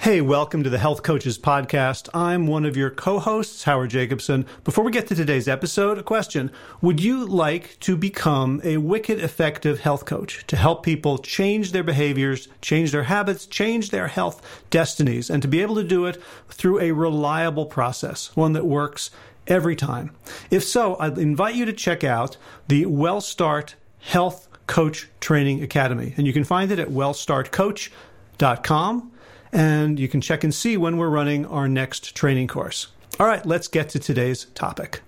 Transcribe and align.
Hey, 0.00 0.20
welcome 0.22 0.62
to 0.62 0.70
the 0.70 0.78
Health 0.78 1.02
Coaches 1.02 1.38
Podcast. 1.38 2.08
I'm 2.14 2.46
one 2.46 2.64
of 2.64 2.74
your 2.74 2.88
co 2.88 3.18
hosts, 3.18 3.64
Howard 3.64 3.90
Jacobson. 3.90 4.46
Before 4.64 4.82
we 4.82 4.92
get 4.92 5.08
to 5.08 5.14
today's 5.14 5.46
episode, 5.46 5.98
a 5.98 6.02
question 6.02 6.50
Would 6.80 7.02
you 7.02 7.26
like 7.26 7.78
to 7.80 7.98
become 7.98 8.62
a 8.64 8.78
wicked 8.78 9.20
effective 9.20 9.80
health 9.80 10.06
coach 10.06 10.46
to 10.46 10.56
help 10.56 10.82
people 10.82 11.18
change 11.18 11.72
their 11.72 11.82
behaviors, 11.82 12.48
change 12.62 12.92
their 12.92 13.02
habits, 13.02 13.44
change 13.44 13.90
their 13.90 14.06
health 14.06 14.40
destinies, 14.70 15.28
and 15.28 15.42
to 15.42 15.48
be 15.48 15.60
able 15.60 15.74
to 15.74 15.84
do 15.84 16.06
it 16.06 16.16
through 16.48 16.80
a 16.80 16.92
reliable 16.92 17.66
process, 17.66 18.34
one 18.34 18.54
that 18.54 18.64
works 18.64 19.10
every 19.48 19.76
time? 19.76 20.12
If 20.50 20.64
so, 20.64 20.96
I'd 20.98 21.18
invite 21.18 21.56
you 21.56 21.66
to 21.66 21.74
check 21.74 22.04
out 22.04 22.38
the 22.68 22.86
WellStart 22.86 23.74
Health 23.98 24.48
Coach 24.66 25.10
Training 25.20 25.62
Academy. 25.62 26.14
And 26.16 26.26
you 26.26 26.32
can 26.32 26.44
find 26.44 26.72
it 26.72 26.78
at 26.78 26.88
wellstartcoach.com 26.88 29.12
and 29.52 29.98
you 29.98 30.08
can 30.08 30.20
check 30.20 30.44
and 30.44 30.54
see 30.54 30.76
when 30.76 30.96
we're 30.96 31.08
running 31.08 31.46
our 31.46 31.68
next 31.68 32.14
training 32.14 32.48
course. 32.48 32.88
All 33.18 33.26
right, 33.26 33.44
let's 33.44 33.68
get 33.68 33.88
to 33.90 33.98
today's 33.98 34.46
topic. 34.54 35.02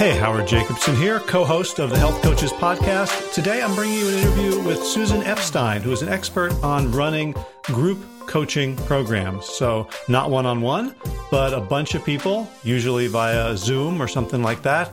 Hey, 0.00 0.16
Howard 0.16 0.48
Jacobson 0.48 0.96
here, 0.96 1.20
co 1.20 1.44
host 1.44 1.78
of 1.78 1.90
the 1.90 1.98
Health 1.98 2.22
Coaches 2.22 2.52
Podcast. 2.52 3.34
Today 3.34 3.62
I'm 3.62 3.74
bringing 3.74 3.98
you 3.98 4.08
an 4.08 4.14
interview 4.14 4.62
with 4.62 4.82
Susan 4.82 5.22
Epstein, 5.24 5.82
who 5.82 5.92
is 5.92 6.00
an 6.00 6.08
expert 6.08 6.54
on 6.62 6.90
running 6.90 7.34
group 7.64 8.02
coaching 8.26 8.76
programs. 8.76 9.44
So, 9.44 9.88
not 10.08 10.30
one 10.30 10.46
on 10.46 10.62
one, 10.62 10.94
but 11.30 11.52
a 11.52 11.60
bunch 11.60 11.94
of 11.94 12.02
people, 12.02 12.48
usually 12.62 13.08
via 13.08 13.54
Zoom 13.58 14.00
or 14.00 14.08
something 14.08 14.42
like 14.42 14.62
that. 14.62 14.90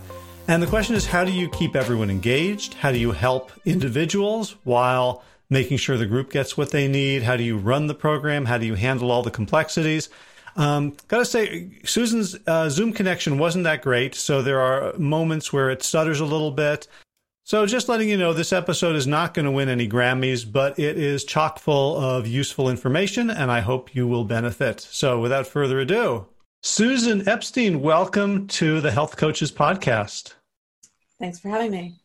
And 0.49 0.63
the 0.63 0.67
question 0.67 0.95
is 0.95 1.05
how 1.05 1.25
do 1.25 1.31
you 1.33 1.49
keep 1.49 1.75
everyone 1.75 2.09
engaged? 2.09 2.75
How 2.75 2.93
do 2.93 2.97
you 2.97 3.11
help 3.11 3.51
individuals 3.65 4.55
while 4.63 5.21
making 5.49 5.75
sure 5.75 5.97
the 5.97 6.05
group 6.05 6.31
gets 6.31 6.55
what 6.55 6.71
they 6.71 6.87
need? 6.87 7.23
How 7.23 7.35
do 7.35 7.43
you 7.43 7.57
run 7.57 7.87
the 7.87 7.93
program? 7.93 8.45
How 8.45 8.57
do 8.57 8.65
you 8.65 8.75
handle 8.75 9.11
all 9.11 9.23
the 9.23 9.31
complexities? 9.31 10.07
Um, 10.55 10.95
gotta 11.09 11.25
say, 11.25 11.69
Susan's 11.83 12.37
uh, 12.47 12.69
Zoom 12.69 12.93
connection 12.93 13.37
wasn't 13.37 13.65
that 13.65 13.81
great, 13.81 14.15
so 14.15 14.41
there 14.41 14.61
are 14.61 14.97
moments 14.97 15.51
where 15.51 15.69
it 15.69 15.83
stutters 15.83 16.21
a 16.21 16.25
little 16.25 16.51
bit. 16.51 16.87
So, 17.43 17.65
just 17.65 17.89
letting 17.89 18.09
you 18.09 18.17
know, 18.17 18.33
this 18.33 18.51
episode 18.53 18.95
is 18.95 19.05
not 19.05 19.33
going 19.33 19.45
to 19.45 19.51
win 19.51 19.69
any 19.69 19.87
Grammys, 19.87 20.49
but 20.49 20.79
it 20.79 20.97
is 20.97 21.23
chock 21.23 21.59
full 21.59 21.97
of 21.97 22.25
useful 22.25 22.69
information, 22.69 23.29
and 23.29 23.51
I 23.51 23.59
hope 23.59 23.93
you 23.93 24.07
will 24.07 24.25
benefit. 24.25 24.79
So, 24.79 25.19
without 25.19 25.45
further 25.45 25.79
ado, 25.79 26.25
Susan 26.63 27.27
Epstein, 27.29 27.81
welcome 27.81 28.47
to 28.47 28.81
the 28.81 28.91
Health 28.91 29.15
Coaches 29.15 29.51
Podcast. 29.51 30.33
Thanks 31.19 31.39
for 31.39 31.49
having 31.49 31.71
me. 31.71 31.95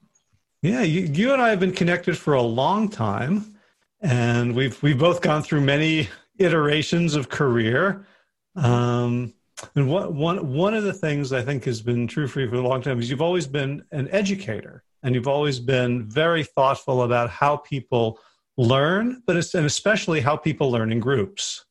Yeah, 0.63 0.83
you, 0.83 1.03
you 1.03 1.33
and 1.33 1.43
I 1.43 1.51
have 1.51 1.61
been 1.61 1.73
connected 1.73 2.17
for 2.17 2.35
a 2.35 2.43
long 2.43 2.89
time, 2.89 3.57
and 4.01 4.55
we've 4.55 4.81
we've 4.83 4.99
both 4.99 5.21
gone 5.21 5.43
through 5.43 5.63
many 5.63 6.09
iterations 6.39 7.15
of 7.15 7.29
career. 7.29 8.07
Um, 8.55 9.35
and 9.75 9.89
what, 9.89 10.13
one 10.13 10.53
one 10.53 10.75
of 10.75 10.85
the 10.85 10.93
things 10.93 11.33
I 11.33 11.43
think 11.43 11.65
has 11.65 11.83
been 11.83 12.07
true 12.07 12.29
for 12.29 12.41
you 12.41 12.49
for 12.49 12.57
a 12.57 12.61
long 12.61 12.81
time 12.81 13.01
is 13.01 13.11
you've 13.11 13.23
always 13.23 13.47
been 13.47 13.83
an 13.91 14.09
educator, 14.11 14.85
and 15.03 15.15
you've 15.15 15.29
always 15.29 15.59
been 15.59 16.09
very 16.09 16.45
thoughtful 16.45 17.03
about 17.03 17.29
how 17.29 17.57
people 17.57 18.19
learn, 18.57 19.23
but 19.27 19.37
and 19.55 19.67
especially 19.67 20.21
how 20.21 20.37
people 20.37 20.71
learn 20.71 20.93
in 20.93 21.01
groups. 21.01 21.65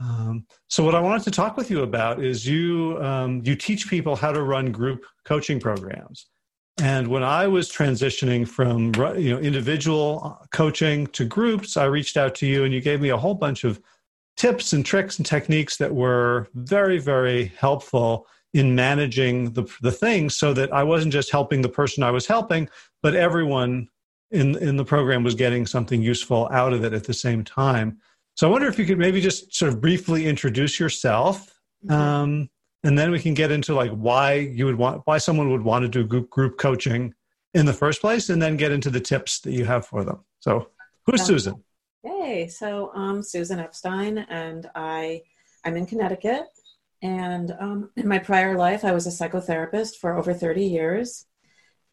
Um, 0.00 0.46
so 0.68 0.84
what 0.84 0.94
I 0.94 1.00
wanted 1.00 1.24
to 1.24 1.30
talk 1.30 1.56
with 1.56 1.70
you 1.70 1.82
about 1.82 2.22
is 2.22 2.46
you 2.46 2.98
um, 3.00 3.42
you 3.44 3.56
teach 3.56 3.88
people 3.88 4.16
how 4.16 4.32
to 4.32 4.42
run 4.42 4.72
group 4.72 5.04
coaching 5.24 5.60
programs. 5.60 6.26
And 6.78 7.06
when 7.06 7.22
I 7.22 7.46
was 7.46 7.70
transitioning 7.70 8.46
from 8.48 8.92
you 9.18 9.30
know 9.30 9.38
individual 9.38 10.20
uh, 10.24 10.46
coaching 10.52 11.06
to 11.08 11.24
groups, 11.24 11.76
I 11.76 11.84
reached 11.84 12.16
out 12.16 12.34
to 12.36 12.46
you 12.46 12.64
and 12.64 12.74
you 12.74 12.80
gave 12.80 13.00
me 13.00 13.10
a 13.10 13.16
whole 13.16 13.34
bunch 13.34 13.64
of 13.64 13.80
tips 14.36 14.72
and 14.72 14.84
tricks 14.84 15.18
and 15.18 15.26
techniques 15.26 15.76
that 15.76 15.94
were 15.94 16.48
very 16.54 16.98
very 16.98 17.52
helpful 17.56 18.26
in 18.52 18.74
managing 18.74 19.52
the 19.52 19.64
the 19.82 19.92
things 19.92 20.36
so 20.36 20.52
that 20.54 20.72
I 20.72 20.82
wasn't 20.82 21.12
just 21.12 21.30
helping 21.30 21.62
the 21.62 21.68
person 21.68 22.02
I 22.02 22.10
was 22.10 22.26
helping, 22.26 22.68
but 23.02 23.14
everyone 23.14 23.88
in 24.30 24.56
in 24.58 24.76
the 24.76 24.84
program 24.84 25.22
was 25.22 25.34
getting 25.34 25.66
something 25.66 26.02
useful 26.02 26.48
out 26.50 26.72
of 26.72 26.84
it 26.84 26.92
at 26.92 27.04
the 27.04 27.14
same 27.14 27.44
time. 27.44 27.98
So 28.34 28.48
I 28.48 28.50
wonder 28.50 28.66
if 28.66 28.78
you 28.78 28.84
could 28.84 28.98
maybe 28.98 29.20
just 29.20 29.54
sort 29.54 29.72
of 29.72 29.80
briefly 29.80 30.26
introduce 30.26 30.80
yourself. 30.80 31.54
Mm-hmm. 31.84 31.92
Um, 31.92 32.50
and 32.82 32.98
then 32.98 33.10
we 33.10 33.20
can 33.20 33.32
get 33.32 33.50
into 33.50 33.74
like 33.74 33.90
why 33.92 34.34
you 34.34 34.66
would 34.66 34.76
want 34.76 35.02
why 35.06 35.18
someone 35.18 35.50
would 35.50 35.62
want 35.62 35.82
to 35.84 35.88
do 35.88 36.04
group, 36.04 36.30
group 36.30 36.58
coaching 36.58 37.14
in 37.54 37.64
the 37.64 37.72
first 37.72 38.00
place 38.00 38.28
and 38.28 38.42
then 38.42 38.56
get 38.56 38.72
into 38.72 38.90
the 38.90 39.00
tips 39.00 39.40
that 39.40 39.52
you 39.52 39.64
have 39.64 39.86
for 39.86 40.04
them. 40.04 40.20
So 40.40 40.68
who's 41.06 41.20
um, 41.20 41.26
susan? 41.26 41.64
Hey 42.02 42.48
so 42.48 42.90
i'm 42.94 43.22
susan 43.22 43.58
epstein 43.58 44.18
and 44.18 44.68
i 44.74 45.22
i'm 45.64 45.76
in 45.76 45.86
connecticut. 45.86 46.46
And 47.00 47.54
um, 47.60 47.90
in 47.96 48.08
my 48.08 48.18
prior 48.18 48.56
life 48.56 48.84
i 48.84 48.92
was 48.92 49.06
a 49.06 49.10
psychotherapist 49.10 49.96
for 49.96 50.16
over 50.18 50.34
30 50.34 50.64
years. 50.64 51.26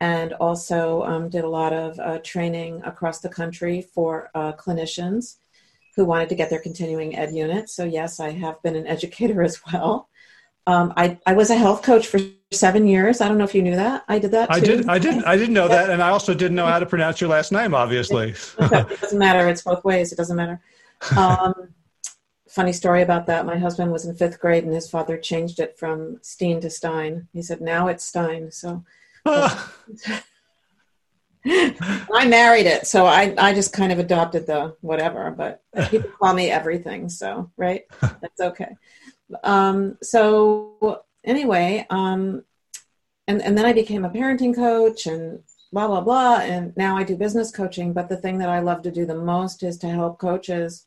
And 0.02 0.34
also 0.34 1.03
um, 1.03 1.29
did 1.29 1.44
a 1.44 1.50
lot 1.50 1.73
of 1.73 2.00
uh, 2.00 2.19
training 2.23 2.81
across 2.84 3.19
the 3.19 3.29
country 3.29 3.81
for 3.81 4.31
uh, 4.34 4.53
clinicians 4.53 5.38
who 5.96 6.06
wanted 6.06 6.29
to 6.29 6.35
get 6.35 6.50
their 6.50 6.62
continuing 6.62 7.16
ed 7.16 7.34
unit 7.34 7.69
so 7.69 7.84
yes 7.84 8.19
i 8.19 8.31
have 8.31 8.62
been 8.63 8.75
an 8.75 8.88
educator 8.88 9.41
as 9.41 9.62
well 9.72 10.09
um, 10.68 10.94
I, 10.96 11.19
I 11.25 11.34
was 11.34 11.50
a 11.50 11.56
health 11.56 11.81
coach 11.81 12.07
for 12.07 12.19
seven 12.52 12.85
years. 12.85 13.19
I 13.19 13.28
don't 13.28 13.38
know 13.38 13.44
if 13.44 13.56
you 13.56 13.63
knew 13.63 13.75
that. 13.75 14.03
I 14.07 14.19
did 14.19 14.31
that. 14.31 14.47
Too. 14.47 14.53
I 14.53 14.59
did. 14.59 14.90
I 14.90 15.00
didn't. 15.00 15.24
I 15.25 15.35
didn't 15.35 15.53
know 15.53 15.68
that, 15.68 15.90
and 15.94 16.02
I 16.02 16.09
also 16.09 16.34
didn't 16.34 16.56
know 16.56 16.68
how 16.68 16.79
to 16.79 16.85
pronounce 16.85 17.19
your 17.19 17.29
last 17.29 17.52
name. 17.52 17.74
Obviously, 17.74 18.31
it 18.59 19.02
doesn't 19.02 19.18
matter. 19.18 19.47
It's 19.47 19.63
both 19.63 19.84
ways. 19.84 20.12
It 20.12 20.18
doesn't 20.18 20.38
matter. 20.38 20.62
Um, 21.18 21.69
funny 22.47 22.73
story 22.73 23.02
about 23.02 23.25
that. 23.25 23.46
My 23.46 23.58
husband 23.58 23.91
was 23.91 24.06
in 24.06 24.16
fifth 24.16 24.40
grade, 24.40 24.63
and 24.63 24.73
his 24.73 24.90
father 24.90 25.18
changed 25.18 25.59
it 25.59 25.79
from 25.79 26.19
Steen 26.22 26.62
to 26.62 26.69
Stein. 26.69 27.28
He 27.34 27.41
said, 27.41 27.62
"Now 27.62 27.88
it's 27.88 28.03
Stein." 28.03 28.52
So. 28.52 28.84
I 32.13 32.28
married 32.28 32.68
it, 32.68 32.85
so 32.85 33.06
I, 33.06 33.34
I 33.38 33.53
just 33.53 33.74
kind 33.74 33.91
of 33.91 34.00
adopted 34.00 34.46
the 34.46 34.75
whatever, 34.81 35.31
but 35.31 35.62
people 35.90 36.12
call 36.19 36.34
me 36.34 36.50
everything, 36.50 37.09
so 37.09 37.52
right, 37.57 37.85
that's 38.00 38.40
okay. 38.40 38.75
Um, 39.44 39.97
so 40.03 41.03
anyway, 41.24 41.85
um, 41.90 42.44
and 43.28 43.41
and 43.41 43.57
then 43.57 43.66
I 43.66 43.74
became 43.74 44.06
a 44.06 44.09
parenting 44.09 44.56
coach 44.56 45.07
and 45.07 45.41
blah 45.72 45.88
blah 45.88 46.02
blah, 46.02 46.40
and 46.41 46.75
now 46.78 46.97
I 46.97 47.03
do 47.03 47.16
business 47.16 47.52
coaching. 47.52 47.94
But 47.94 48.09
the 48.09 48.18
thing 48.18 48.38
that 48.40 48.50
I 48.50 48.59
love 48.59 48.84
to 48.84 48.91
do 48.91 49.06
the 49.06 49.16
most 49.16 49.63
is 49.63 49.78
to 49.79 49.90
help 49.90 50.19
coaches 50.19 50.85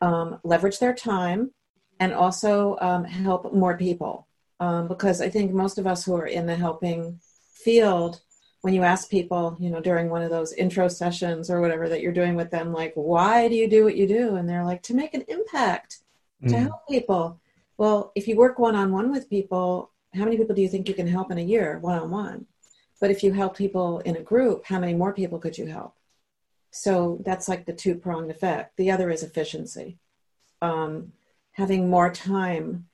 um, 0.00 0.38
leverage 0.44 0.78
their 0.78 0.94
time 0.94 1.52
and 2.00 2.12
also 2.12 2.76
um, 2.80 3.04
help 3.04 3.52
more 3.52 3.76
people. 3.76 4.26
Um, 4.60 4.88
because 4.88 5.20
I 5.20 5.28
think 5.28 5.52
most 5.52 5.78
of 5.78 5.86
us 5.86 6.04
who 6.04 6.14
are 6.16 6.26
in 6.26 6.46
the 6.46 6.56
helping 6.56 7.20
field, 7.52 8.20
when 8.62 8.74
you 8.74 8.82
ask 8.82 9.08
people, 9.08 9.56
you 9.60 9.70
know, 9.70 9.80
during 9.80 10.10
one 10.10 10.22
of 10.22 10.30
those 10.30 10.52
intro 10.52 10.88
sessions 10.88 11.48
or 11.48 11.60
whatever 11.60 11.88
that 11.88 12.00
you're 12.00 12.12
doing 12.12 12.34
with 12.34 12.50
them, 12.50 12.72
like, 12.72 12.92
why 12.94 13.48
do 13.48 13.54
you 13.54 13.68
do 13.68 13.84
what 13.84 13.96
you 13.96 14.06
do? 14.06 14.34
And 14.36 14.48
they're 14.48 14.64
like, 14.64 14.82
to 14.84 14.94
make 14.94 15.14
an 15.14 15.24
impact 15.28 15.98
to 16.42 16.54
mm. 16.54 16.62
help 16.62 16.88
people. 16.88 17.40
Well, 17.76 18.12
if 18.16 18.26
you 18.26 18.36
work 18.36 18.58
one 18.58 18.74
on 18.74 18.92
one 18.92 19.12
with 19.12 19.30
people, 19.30 19.92
how 20.14 20.24
many 20.24 20.36
people 20.36 20.56
do 20.56 20.62
you 20.62 20.68
think 20.68 20.88
you 20.88 20.94
can 20.94 21.06
help 21.06 21.30
in 21.30 21.38
a 21.38 21.42
year 21.42 21.78
one 21.78 21.98
on 21.98 22.10
one? 22.10 22.46
But 23.00 23.12
if 23.12 23.22
you 23.22 23.32
help 23.32 23.56
people 23.56 24.00
in 24.00 24.16
a 24.16 24.22
group, 24.22 24.64
how 24.64 24.80
many 24.80 24.94
more 24.94 25.12
people 25.12 25.38
could 25.38 25.56
you 25.56 25.66
help? 25.66 25.94
So 26.70 27.20
that's 27.24 27.48
like 27.48 27.64
the 27.64 27.72
two 27.72 27.94
pronged 27.94 28.30
effect. 28.30 28.76
The 28.76 28.90
other 28.90 29.10
is 29.10 29.22
efficiency. 29.22 29.98
Um, 30.60 31.12
having 31.52 31.88
more 31.88 32.12
time 32.12 32.88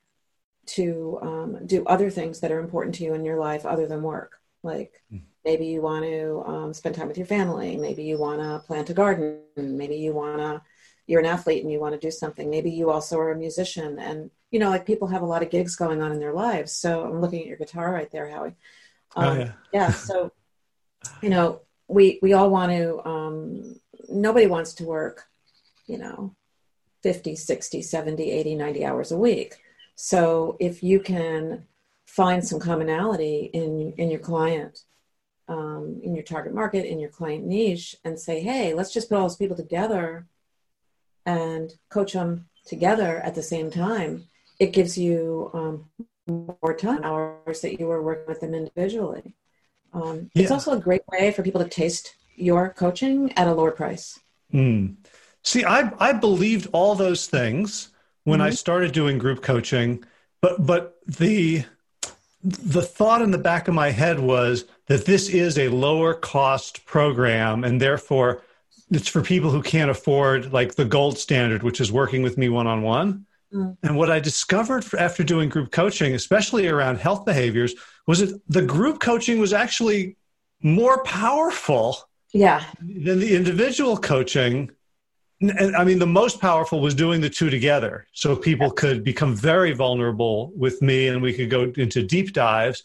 to 0.67 1.19
um, 1.21 1.65
do 1.65 1.85
other 1.85 2.09
things 2.09 2.39
that 2.39 2.51
are 2.51 2.59
important 2.59 2.95
to 2.95 3.03
you 3.03 3.13
in 3.13 3.25
your 3.25 3.39
life 3.39 3.65
other 3.65 3.87
than 3.87 4.03
work. 4.03 4.39
Like 4.63 5.01
mm. 5.11 5.21
Maybe 5.45 5.67
you 5.67 5.81
want 5.81 6.03
to 6.03 6.43
um, 6.45 6.73
spend 6.73 6.95
time 6.95 7.07
with 7.07 7.17
your 7.17 7.27
family. 7.27 7.77
Maybe 7.77 8.03
you 8.03 8.17
want 8.17 8.41
to 8.41 8.65
plant 8.65 8.89
a 8.89 8.93
garden. 8.93 9.39
Maybe 9.55 9.95
you 9.95 10.13
want 10.13 10.39
to 10.39 10.61
you're 11.07 11.19
an 11.19 11.27
athlete 11.27 11.61
and 11.61 11.71
you 11.71 11.79
want 11.79 11.93
to 11.93 11.99
do 11.99 12.09
something. 12.09 12.49
Maybe 12.49 12.71
you 12.71 12.89
also 12.89 13.19
are 13.19 13.31
a 13.31 13.37
musician 13.37 13.99
and 13.99 14.31
you 14.55 14.59
know, 14.59 14.69
like 14.69 14.85
people 14.85 15.09
have 15.09 15.21
a 15.21 15.25
lot 15.25 15.43
of 15.43 15.49
gigs 15.49 15.75
going 15.75 16.01
on 16.01 16.13
in 16.13 16.19
their 16.19 16.31
lives. 16.31 16.71
So 16.71 17.03
I'm 17.03 17.19
looking 17.19 17.41
at 17.41 17.47
your 17.47 17.57
guitar 17.57 17.91
right 17.91 18.09
there, 18.09 18.29
Howie. 18.29 18.55
Oh, 19.13 19.21
um, 19.21 19.27
oh, 19.27 19.39
yeah. 19.41 19.51
yeah. 19.73 19.91
So, 19.91 20.31
you 21.21 21.29
know, 21.29 21.59
we, 21.89 22.19
we 22.21 22.31
all 22.31 22.49
want 22.49 22.71
to, 22.71 23.05
um, 23.05 23.79
nobody 24.07 24.47
wants 24.47 24.73
to 24.75 24.85
work, 24.85 25.25
you 25.87 25.97
know, 25.97 26.35
50, 27.03 27.35
60, 27.35 27.81
70, 27.81 28.31
80, 28.31 28.55
90 28.55 28.85
hours 28.85 29.11
a 29.11 29.17
week. 29.17 29.55
So 29.95 30.55
if 30.61 30.81
you 30.81 31.01
can 31.01 31.67
find 32.05 32.47
some 32.47 32.61
commonality 32.61 33.49
in, 33.53 33.93
in 33.97 34.09
your 34.09 34.21
client, 34.21 34.79
um, 35.47 35.99
in 36.03 36.15
your 36.15 36.23
target 36.23 36.53
market, 36.53 36.85
in 36.85 36.99
your 36.99 37.09
client 37.09 37.45
niche, 37.45 37.95
and 38.03 38.19
say, 38.19 38.41
hey, 38.41 38.73
let's 38.73 38.93
just 38.93 39.09
put 39.09 39.15
all 39.15 39.23
those 39.23 39.35
people 39.35 39.55
together 39.55 40.27
and 41.25 41.73
coach 41.89 42.13
them 42.13 42.47
together 42.65 43.19
at 43.19 43.35
the 43.35 43.43
same 43.43 43.71
time, 43.71 44.25
it 44.59 44.73
gives 44.73 44.97
you 44.97 45.49
um, 45.53 45.85
more 46.27 46.73
time 46.73 47.03
hours 47.03 47.61
that 47.61 47.79
you 47.79 47.87
were 47.87 48.01
working 48.01 48.27
with 48.27 48.41
them 48.41 48.53
individually. 48.53 49.35
Um, 49.93 50.29
yeah. 50.33 50.43
It's 50.43 50.51
also 50.51 50.73
a 50.73 50.79
great 50.79 51.03
way 51.11 51.31
for 51.31 51.43
people 51.43 51.63
to 51.63 51.69
taste 51.69 52.15
your 52.35 52.69
coaching 52.69 53.31
at 53.37 53.47
a 53.47 53.53
lower 53.53 53.71
price. 53.71 54.19
Mm. 54.53 54.95
See, 55.43 55.63
I 55.63 55.91
I 55.99 56.11
believed 56.11 56.67
all 56.73 56.95
those 56.95 57.27
things 57.27 57.89
when 58.23 58.39
mm-hmm. 58.39 58.47
I 58.47 58.51
started 58.51 58.91
doing 58.91 59.17
group 59.17 59.41
coaching, 59.41 60.03
but 60.41 60.65
but 60.65 60.97
the 61.05 61.63
the 62.43 62.81
thought 62.81 63.21
in 63.21 63.31
the 63.31 63.37
back 63.37 63.67
of 63.67 63.73
my 63.73 63.91
head 63.91 64.19
was 64.19 64.65
that 64.87 65.05
this 65.05 65.29
is 65.29 65.57
a 65.57 65.67
lower 65.69 66.13
cost 66.13 66.85
program 66.85 67.63
and 67.63 67.81
therefore 67.81 68.43
it's 68.91 69.07
for 69.07 69.21
people 69.21 69.49
who 69.49 69.61
can't 69.61 69.89
afford 69.89 70.53
like 70.53 70.75
the 70.75 70.85
gold 70.85 71.17
standard 71.17 71.63
which 71.63 71.81
is 71.81 71.91
working 71.91 72.21
with 72.21 72.37
me 72.37 72.49
one 72.49 72.67
on 72.67 72.81
one 72.81 73.25
and 73.51 73.95
what 73.95 74.11
i 74.11 74.19
discovered 74.19 74.85
after 74.97 75.23
doing 75.23 75.49
group 75.49 75.71
coaching 75.71 76.13
especially 76.13 76.67
around 76.67 76.97
health 76.97 77.25
behaviors 77.25 77.73
was 78.07 78.19
that 78.19 78.41
the 78.47 78.61
group 78.61 78.99
coaching 78.99 79.39
was 79.39 79.53
actually 79.53 80.15
more 80.61 81.03
powerful 81.03 81.97
yeah 82.33 82.63
than 82.79 83.19
the 83.19 83.35
individual 83.35 83.97
coaching 83.97 84.69
and 85.41 85.75
I 85.75 85.83
mean, 85.83 85.99
the 85.99 86.07
most 86.07 86.39
powerful 86.39 86.79
was 86.79 86.95
doing 86.95 87.19
the 87.19 87.29
two 87.29 87.49
together. 87.49 88.07
So 88.13 88.35
people 88.35 88.71
could 88.71 89.03
become 89.03 89.35
very 89.35 89.73
vulnerable 89.73 90.51
with 90.55 90.81
me 90.81 91.07
and 91.07 91.21
we 91.21 91.33
could 91.33 91.49
go 91.49 91.73
into 91.75 92.03
deep 92.03 92.33
dives. 92.33 92.83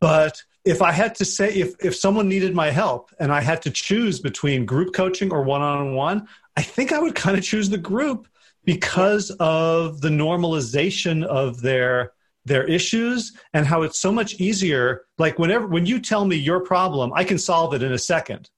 But 0.00 0.42
if 0.64 0.82
I 0.82 0.92
had 0.92 1.14
to 1.16 1.24
say, 1.24 1.52
if, 1.54 1.74
if 1.84 1.96
someone 1.96 2.28
needed 2.28 2.54
my 2.54 2.70
help 2.70 3.10
and 3.18 3.32
I 3.32 3.40
had 3.40 3.62
to 3.62 3.70
choose 3.70 4.20
between 4.20 4.66
group 4.66 4.94
coaching 4.94 5.32
or 5.32 5.42
one 5.42 5.62
on 5.62 5.94
one, 5.94 6.28
I 6.56 6.62
think 6.62 6.92
I 6.92 6.98
would 6.98 7.14
kind 7.14 7.38
of 7.38 7.44
choose 7.44 7.70
the 7.70 7.78
group 7.78 8.28
because 8.64 9.30
of 9.40 10.00
the 10.00 10.10
normalization 10.10 11.24
of 11.24 11.60
their 11.60 12.12
their 12.46 12.64
issues 12.64 13.32
and 13.52 13.66
how 13.66 13.82
it's 13.82 13.98
so 13.98 14.10
much 14.10 14.34
easier 14.36 15.04
like 15.18 15.38
whenever 15.38 15.66
when 15.66 15.84
you 15.84 16.00
tell 16.00 16.24
me 16.24 16.36
your 16.36 16.60
problem 16.60 17.12
i 17.14 17.22
can 17.22 17.36
solve 17.36 17.74
it 17.74 17.82
in 17.82 17.92
a 17.92 17.98
second 17.98 18.48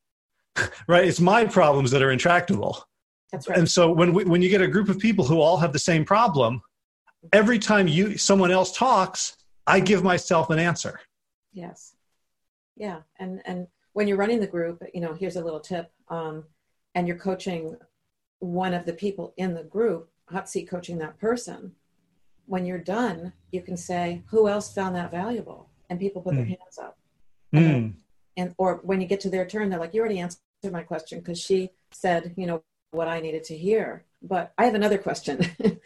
right 0.87 1.05
it's 1.05 1.20
my 1.20 1.44
problems 1.44 1.90
that 1.90 2.00
are 2.00 2.12
intractable 2.12 2.84
that's 3.32 3.48
right. 3.48 3.58
And 3.58 3.69
so 3.69 3.90
when 3.90 4.12
we, 4.12 4.25
when 4.25 4.43
you 4.43 4.50
get 4.50 4.60
a 4.60 4.69
group 4.69 4.90
of 4.90 4.98
people 4.98 5.25
who 5.25 5.40
all 5.40 5.56
have 5.56 5.72
the 5.72 5.78
same 5.78 6.05
problem, 6.05 6.60
every 7.32 7.58
time 7.58 7.88
you 7.88 8.19
someone 8.19 8.50
else 8.50 8.76
talks, 8.76 9.37
I 9.66 9.81
give 9.81 10.05
myself 10.05 10.50
an 10.50 10.58
answer. 10.58 11.00
Yes. 11.52 11.91
Yeah, 12.82 13.02
and 13.20 13.40
and 13.44 13.69
when 13.93 14.08
you're 14.08 14.17
running 14.17 14.40
the 14.40 14.46
group, 14.49 14.82
you 14.93 15.00
know, 15.00 15.14
here's 15.14 15.37
a 15.37 15.44
little 15.44 15.61
tip. 15.61 15.93
Um, 16.08 16.43
and 16.96 17.06
you're 17.06 17.17
coaching 17.17 17.76
one 18.40 18.75
of 18.75 18.87
the 18.87 18.93
people 18.93 19.34
in 19.37 19.55
the 19.55 19.62
group, 19.62 20.11
hot 20.29 20.49
seat 20.49 20.69
coaching 20.69 20.99
that 20.99 21.17
person. 21.20 21.76
When 22.46 22.67
you're 22.67 22.79
done, 22.79 23.34
you 23.52 23.62
can 23.62 23.76
say, 23.76 24.23
"Who 24.31 24.49
else 24.49 24.75
found 24.75 24.96
that 24.96 25.12
valuable?" 25.12 25.70
And 25.90 26.00
people 26.00 26.23
put 26.23 26.34
mm. 26.34 26.38
their 26.38 26.44
hmm. 26.44 26.50
hands 26.50 26.79
up. 26.79 26.99
And, 27.52 27.93
mm. 27.93 27.94
and 28.37 28.55
or 28.58 28.81
when 28.82 29.00
you 29.00 29.06
get 29.06 29.20
to 29.20 29.31
their 29.31 29.46
turn, 29.46 29.70
they're 29.70 29.79
like, 29.79 29.94
"You 29.94 30.00
already 30.00 30.19
answered 30.19 30.40
my 30.73 30.82
question 30.82 31.20
because 31.20 31.40
she 31.40 31.70
said, 31.93 32.34
you 32.37 32.49
know, 32.49 32.64
what 32.93 33.08
I 33.08 33.20
needed 33.20 33.44
to 33.44 33.56
hear. 33.56 34.05
But 34.23 34.52
I 34.56 34.64
have 34.67 34.75
another 34.75 34.99
question. 34.99 35.40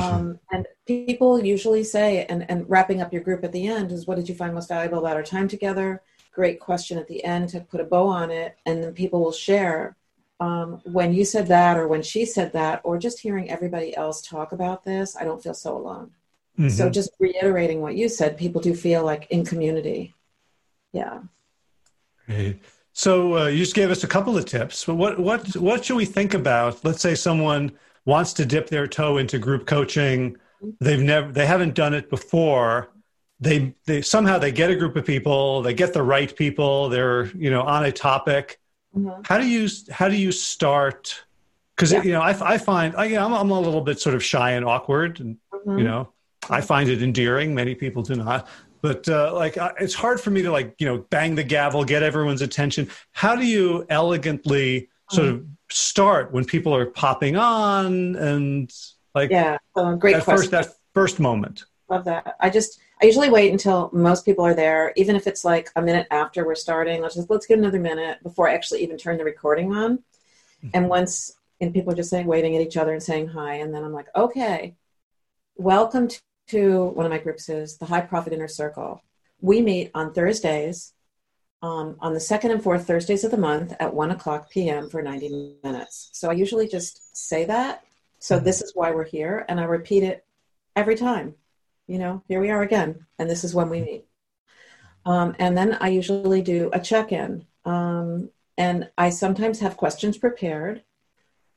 um, 0.00 0.40
and 0.50 0.66
people 0.86 1.44
usually 1.44 1.84
say, 1.84 2.26
and, 2.28 2.48
and 2.50 2.68
wrapping 2.68 3.00
up 3.00 3.12
your 3.12 3.22
group 3.22 3.44
at 3.44 3.52
the 3.52 3.66
end 3.66 3.92
is 3.92 4.06
what 4.06 4.16
did 4.16 4.28
you 4.28 4.34
find 4.34 4.54
most 4.54 4.68
valuable 4.68 4.98
about 4.98 5.16
our 5.16 5.22
time 5.22 5.48
together? 5.48 6.02
Great 6.36 6.60
question 6.60 6.98
at 6.98 7.08
the 7.08 7.24
end 7.24 7.48
to 7.48 7.60
put 7.60 7.80
a 7.80 7.84
bow 7.84 8.06
on 8.08 8.30
it. 8.30 8.58
And 8.66 8.84
then 8.84 8.92
people 8.92 9.20
will 9.24 9.32
share 9.32 9.96
um, 10.38 10.82
when 10.84 11.14
you 11.14 11.24
said 11.24 11.46
that, 11.46 11.78
or 11.78 11.88
when 11.88 12.02
she 12.02 12.26
said 12.26 12.52
that, 12.52 12.82
or 12.84 12.98
just 12.98 13.20
hearing 13.20 13.48
everybody 13.48 13.96
else 13.96 14.20
talk 14.20 14.52
about 14.52 14.84
this, 14.84 15.16
I 15.16 15.24
don't 15.24 15.42
feel 15.42 15.54
so 15.54 15.74
alone. 15.74 16.10
Mm-hmm. 16.58 16.68
So 16.68 16.90
just 16.90 17.08
reiterating 17.18 17.80
what 17.80 17.96
you 17.96 18.10
said, 18.10 18.36
people 18.36 18.60
do 18.60 18.74
feel 18.74 19.02
like 19.02 19.26
in 19.30 19.46
community. 19.46 20.14
Yeah. 20.92 21.20
Great. 22.26 22.60
So 22.92 23.38
uh, 23.38 23.46
you 23.46 23.60
just 23.60 23.74
gave 23.74 23.90
us 23.90 24.04
a 24.04 24.06
couple 24.06 24.36
of 24.36 24.44
tips. 24.44 24.84
But 24.84 24.96
what 24.96 25.18
what 25.18 25.56
what 25.56 25.86
should 25.86 25.96
we 25.96 26.04
think 26.04 26.34
about? 26.34 26.84
Let's 26.84 27.00
say 27.00 27.14
someone 27.14 27.72
wants 28.04 28.34
to 28.34 28.44
dip 28.44 28.68
their 28.68 28.86
toe 28.86 29.16
into 29.16 29.38
group 29.38 29.66
coaching. 29.66 30.36
They've 30.80 31.02
never 31.02 31.32
they 31.32 31.46
haven't 31.46 31.74
done 31.74 31.94
it 31.94 32.10
before. 32.10 32.90
They 33.40 33.74
they 33.84 34.02
somehow 34.02 34.38
they 34.38 34.52
get 34.52 34.70
a 34.70 34.76
group 34.76 34.96
of 34.96 35.04
people. 35.04 35.62
They 35.62 35.74
get 35.74 35.92
the 35.92 36.02
right 36.02 36.34
people. 36.34 36.88
They're 36.88 37.26
you 37.36 37.50
know 37.50 37.62
on 37.62 37.84
a 37.84 37.92
topic. 37.92 38.58
Mm-hmm. 38.96 39.22
How 39.24 39.38
do 39.38 39.46
you 39.46 39.68
how 39.90 40.08
do 40.08 40.16
you 40.16 40.32
start? 40.32 41.24
Because 41.74 41.92
yeah. 41.92 42.02
you 42.02 42.12
know 42.12 42.22
I, 42.22 42.54
I 42.54 42.58
find 42.58 42.96
I, 42.96 43.04
you 43.06 43.16
know, 43.16 43.26
I'm, 43.26 43.34
I'm 43.34 43.50
a 43.50 43.60
little 43.60 43.82
bit 43.82 44.00
sort 44.00 44.14
of 44.14 44.24
shy 44.24 44.52
and 44.52 44.64
awkward, 44.64 45.20
and 45.20 45.36
mm-hmm. 45.52 45.78
you 45.78 45.84
know 45.84 46.12
I 46.48 46.62
find 46.62 46.88
it 46.88 47.02
endearing. 47.02 47.54
Many 47.54 47.74
people 47.74 48.02
do 48.02 48.14
not 48.14 48.48
but 48.82 49.08
uh, 49.08 49.34
like 49.34 49.56
it's 49.80 49.94
hard 49.94 50.20
for 50.20 50.30
me 50.30 50.42
to 50.42 50.52
like 50.52 50.74
you 50.78 50.86
know 50.86 50.98
bang 51.10 51.34
the 51.34 51.42
gavel 51.42 51.84
get 51.84 52.02
everyone's 52.02 52.42
attention 52.42 52.88
how 53.12 53.34
do 53.34 53.44
you 53.44 53.84
elegantly 53.88 54.88
sort 55.10 55.28
of 55.28 55.46
start 55.70 56.32
when 56.32 56.44
people 56.44 56.74
are 56.74 56.86
popping 56.86 57.36
on 57.36 58.14
and 58.16 58.72
like 59.14 59.30
yeah 59.30 59.56
great 59.98 60.14
that 60.14 60.24
question. 60.24 60.36
first 60.36 60.50
that 60.50 60.68
first 60.94 61.20
moment 61.20 61.64
love 61.88 62.04
that 62.04 62.36
i 62.40 62.48
just 62.48 62.78
i 63.02 63.06
usually 63.06 63.30
wait 63.30 63.52
until 63.52 63.90
most 63.92 64.24
people 64.24 64.44
are 64.44 64.54
there 64.54 64.92
even 64.96 65.16
if 65.16 65.26
it's 65.26 65.44
like 65.44 65.70
a 65.76 65.82
minute 65.82 66.06
after 66.10 66.46
we're 66.46 66.54
starting 66.54 67.00
let's 67.00 67.14
just 67.14 67.30
let's 67.30 67.46
get 67.46 67.58
another 67.58 67.80
minute 67.80 68.22
before 68.22 68.48
i 68.48 68.54
actually 68.54 68.82
even 68.82 68.96
turn 68.96 69.16
the 69.16 69.24
recording 69.24 69.74
on 69.74 69.96
mm-hmm. 69.96 70.68
and 70.74 70.88
once 70.88 71.36
and 71.60 71.72
people 71.72 71.92
are 71.92 71.96
just 71.96 72.10
saying 72.10 72.26
waiting 72.26 72.54
at 72.54 72.62
each 72.62 72.76
other 72.76 72.92
and 72.92 73.02
saying 73.02 73.26
hi 73.26 73.54
and 73.54 73.74
then 73.74 73.84
i'm 73.84 73.92
like 73.92 74.08
okay 74.16 74.74
welcome 75.56 76.08
to 76.08 76.20
to 76.48 76.84
one 76.84 77.06
of 77.06 77.10
my 77.10 77.18
groups 77.18 77.48
is 77.48 77.76
the 77.78 77.86
High 77.86 78.00
Profit 78.02 78.32
Inner 78.32 78.48
Circle. 78.48 79.02
We 79.40 79.60
meet 79.60 79.90
on 79.94 80.12
Thursdays, 80.12 80.92
um, 81.62 81.96
on 82.00 82.14
the 82.14 82.20
second 82.20 82.52
and 82.52 82.62
fourth 82.62 82.86
Thursdays 82.86 83.24
of 83.24 83.30
the 83.30 83.36
month 83.36 83.74
at 83.80 83.92
1 83.92 84.10
o'clock 84.10 84.50
p.m. 84.50 84.88
for 84.88 85.02
90 85.02 85.56
minutes. 85.64 86.10
So 86.12 86.30
I 86.30 86.34
usually 86.34 86.68
just 86.68 87.16
say 87.16 87.44
that. 87.46 87.82
So 88.18 88.36
mm-hmm. 88.36 88.44
this 88.44 88.62
is 88.62 88.72
why 88.74 88.92
we're 88.92 89.04
here. 89.04 89.44
And 89.48 89.58
I 89.60 89.64
repeat 89.64 90.02
it 90.02 90.24
every 90.74 90.94
time. 90.94 91.34
You 91.86 91.98
know, 91.98 92.22
here 92.28 92.40
we 92.40 92.50
are 92.50 92.62
again. 92.62 93.06
And 93.18 93.28
this 93.30 93.44
is 93.44 93.54
when 93.54 93.68
we 93.68 93.80
meet. 93.80 94.04
Um, 95.04 95.36
and 95.38 95.56
then 95.56 95.78
I 95.80 95.88
usually 95.88 96.42
do 96.42 96.70
a 96.72 96.80
check 96.80 97.12
in. 97.12 97.46
Um, 97.64 98.30
and 98.58 98.90
I 98.98 99.10
sometimes 99.10 99.60
have 99.60 99.76
questions 99.76 100.18
prepared. 100.18 100.82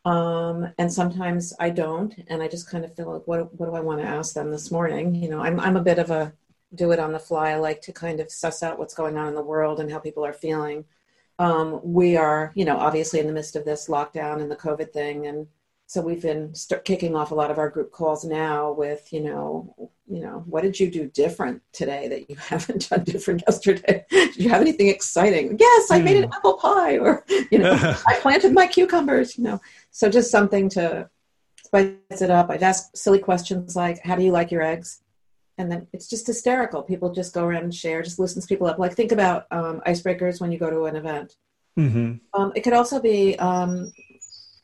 Um, 0.05 0.73
and 0.77 0.91
sometimes 0.91 1.53
I 1.59 1.71
don't, 1.71 2.13
and 2.27 2.41
I 2.41 2.47
just 2.47 2.69
kind 2.69 2.85
of 2.85 2.95
feel 2.95 3.13
like, 3.13 3.27
what, 3.27 3.53
what 3.59 3.67
do 3.67 3.75
I 3.75 3.81
want 3.81 4.01
to 4.01 4.07
ask 4.07 4.33
them 4.33 4.51
this 4.51 4.71
morning? 4.71 5.15
You 5.15 5.29
know, 5.29 5.41
I'm, 5.41 5.59
I'm 5.59 5.77
a 5.77 5.83
bit 5.83 5.99
of 5.99 6.09
a 6.09 6.33
do 6.73 6.91
it 6.91 6.99
on 6.99 7.11
the 7.11 7.19
fly. 7.19 7.51
I 7.51 7.55
like 7.55 7.81
to 7.81 7.91
kind 7.91 8.19
of 8.19 8.31
suss 8.31 8.61
out 8.61 8.77
what's 8.77 8.93
going 8.93 9.17
on 9.17 9.27
in 9.27 9.35
the 9.35 9.41
world 9.41 9.79
and 9.79 9.91
how 9.91 9.99
people 9.99 10.25
are 10.25 10.33
feeling. 10.33 10.85
Um, 11.39 11.79
we 11.83 12.17
are, 12.17 12.51
you 12.53 12.65
know, 12.65 12.77
obviously 12.77 13.19
in 13.19 13.27
the 13.27 13.33
midst 13.33 13.55
of 13.55 13.65
this 13.65 13.87
lockdown 13.87 14.41
and 14.41 14.51
the 14.51 14.55
COVID 14.55 14.91
thing, 14.91 15.25
and 15.25 15.47
so 15.89 16.01
we've 16.01 16.21
been 16.21 16.53
start 16.53 16.85
kicking 16.85 17.15
off 17.15 17.31
a 17.31 17.35
lot 17.35 17.49
of 17.49 17.57
our 17.57 17.67
group 17.67 17.91
calls 17.91 18.23
now 18.23 18.71
with, 18.71 19.11
you 19.11 19.21
know, 19.21 19.89
you 20.07 20.21
know, 20.21 20.43
what 20.45 20.61
did 20.61 20.79
you 20.79 20.91
do 20.91 21.07
different 21.07 21.63
today 21.73 22.07
that 22.07 22.29
you 22.29 22.35
haven't 22.39 22.87
done 22.91 23.03
different 23.03 23.41
yesterday? 23.47 24.05
Did 24.11 24.37
you 24.37 24.49
have 24.49 24.61
anything 24.61 24.89
exciting? 24.89 25.57
Yes, 25.59 25.89
I 25.89 25.99
mm. 25.99 26.03
made 26.03 26.17
an 26.17 26.23
hmm. 26.25 26.33
apple 26.33 26.57
pie, 26.59 26.99
or 26.99 27.25
you 27.49 27.57
know, 27.57 27.71
I 28.07 28.19
planted 28.21 28.53
my 28.53 28.67
cucumbers. 28.67 29.35
You 29.35 29.45
know, 29.45 29.61
so 29.89 30.11
just 30.11 30.29
something 30.29 30.69
to 30.69 31.09
spice 31.65 32.21
it 32.21 32.29
up. 32.29 32.51
I'd 32.51 32.61
ask 32.61 32.95
silly 32.95 33.17
questions 33.17 33.75
like, 33.75 33.99
"How 34.03 34.15
do 34.15 34.21
you 34.21 34.31
like 34.31 34.51
your 34.51 34.61
eggs?" 34.61 35.01
And 35.57 35.71
then 35.71 35.87
it's 35.91 36.07
just 36.07 36.27
hysterical. 36.27 36.83
People 36.83 37.11
just 37.11 37.33
go 37.33 37.43
around 37.43 37.63
and 37.63 37.73
share, 37.73 38.03
just 38.03 38.19
loosens 38.19 38.45
people 38.45 38.67
up. 38.67 38.77
Like 38.77 38.93
think 38.93 39.11
about 39.11 39.47
um, 39.49 39.81
icebreakers 39.87 40.39
when 40.39 40.51
you 40.51 40.59
go 40.59 40.69
to 40.69 40.85
an 40.85 40.97
event. 40.97 41.35
Mm-hmm. 41.79 42.39
Um, 42.39 42.51
it 42.55 42.61
could 42.61 42.73
also 42.73 43.01
be 43.01 43.39
um, 43.39 43.91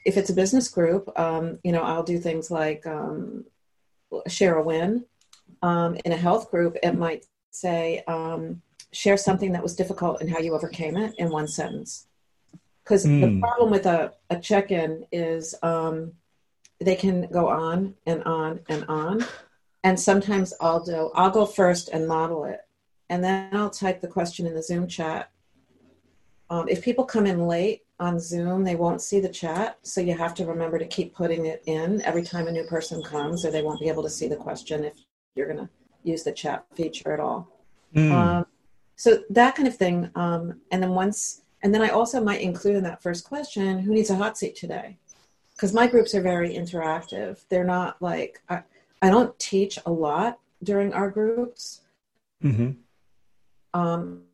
if 0.05 0.17
it's 0.17 0.29
a 0.29 0.33
business 0.33 0.69
group. 0.69 1.12
Um, 1.19 1.59
you 1.63 1.71
know, 1.71 1.81
I'll 1.81 2.03
do 2.03 2.19
things 2.19 2.50
like 2.50 2.85
um, 2.85 3.45
share 4.27 4.55
a 4.55 4.63
win. 4.63 5.05
Um, 5.62 5.97
in 6.05 6.12
a 6.12 6.17
health 6.17 6.51
group, 6.51 6.77
it 6.83 6.95
might 6.95 7.25
say 7.51 8.03
share 8.91 9.17
something 9.17 9.51
that 9.51 9.63
was 9.63 9.75
difficult 9.75 10.21
and 10.21 10.29
how 10.29 10.39
you 10.39 10.53
overcame 10.53 10.95
it 10.95 11.13
in 11.17 11.29
one 11.29 11.47
sentence 11.47 12.07
because 12.83 13.05
mm. 13.05 13.19
the 13.19 13.27
hmm. 13.27 13.39
problem 13.41 13.69
with 13.69 13.85
a, 13.85 14.13
a 14.29 14.39
check-in 14.39 15.05
is 15.12 15.55
um, 15.63 16.13
they 16.79 16.95
can 16.95 17.27
go 17.27 17.50
on 17.50 17.95
and 18.05 18.24
on 18.24 18.59
and 18.69 18.85
on 18.85 19.25
and 19.83 20.00
sometimes 20.00 20.53
i'll 20.62 20.83
do 20.83 21.12
i'll 21.15 21.29
go 21.29 21.45
first 21.45 21.89
and 21.89 22.07
model 22.07 22.45
it 22.45 22.62
and 23.09 23.24
then 23.24 23.50
i'll 23.53 23.69
type 23.69 24.01
the 24.01 24.07
question 24.07 24.45
in 24.45 24.53
the 24.53 24.63
zoom 24.63 24.88
chat 24.88 25.31
um, 26.50 26.67
if 26.67 26.83
people 26.83 27.05
come 27.05 27.25
in 27.25 27.47
late 27.47 27.85
on 27.99 28.19
zoom 28.19 28.63
they 28.63 28.75
won't 28.75 29.01
see 29.01 29.19
the 29.19 29.29
chat 29.29 29.77
so 29.83 30.01
you 30.01 30.17
have 30.17 30.33
to 30.33 30.45
remember 30.45 30.77
to 30.77 30.87
keep 30.87 31.13
putting 31.15 31.45
it 31.45 31.63
in 31.65 32.01
every 32.01 32.23
time 32.23 32.47
a 32.47 32.51
new 32.51 32.65
person 32.65 33.01
comes 33.01 33.45
or 33.45 33.51
they 33.51 33.61
won't 33.61 33.79
be 33.79 33.87
able 33.87 34.03
to 34.03 34.09
see 34.09 34.27
the 34.27 34.35
question 34.35 34.83
if 34.83 34.93
you're 35.35 35.51
going 35.51 35.65
to 35.65 35.69
use 36.03 36.23
the 36.23 36.31
chat 36.31 36.65
feature 36.73 37.13
at 37.13 37.19
all 37.19 37.47
mm. 37.95 38.11
um, 38.11 38.45
so 38.97 39.23
that 39.29 39.55
kind 39.55 39.67
of 39.67 39.75
thing 39.75 40.09
um, 40.15 40.59
and 40.71 40.83
then 40.83 40.91
once 40.91 41.41
and 41.65 41.73
then 41.73 41.81
I 41.81 41.89
also 41.89 42.23
might 42.23 42.41
include 42.41 42.75
in 42.75 42.83
that 42.83 43.01
first 43.01 43.25
question 43.25 43.79
who 43.79 43.91
needs 43.91 44.11
a 44.11 44.15
hot 44.15 44.37
seat 44.37 44.55
today? 44.55 44.99
Because 45.55 45.73
my 45.73 45.87
groups 45.87 46.13
are 46.13 46.21
very 46.21 46.53
interactive. 46.53 47.43
They're 47.49 47.63
not 47.63 47.99
like, 48.03 48.39
I, 48.47 48.61
I 49.01 49.09
don't 49.09 49.37
teach 49.39 49.79
a 49.87 49.91
lot 49.91 50.37
during 50.61 50.93
our 50.93 51.09
groups. 51.09 51.81
Mm-hmm. 52.43 52.73
Um, 53.73 54.25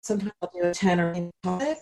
sometimes 0.00 0.32
I'll 0.40 0.50
do 0.54 0.68
a 0.68 0.72
10 0.72 0.98
or 0.98 1.12
9 1.12 1.30
topic. 1.42 1.76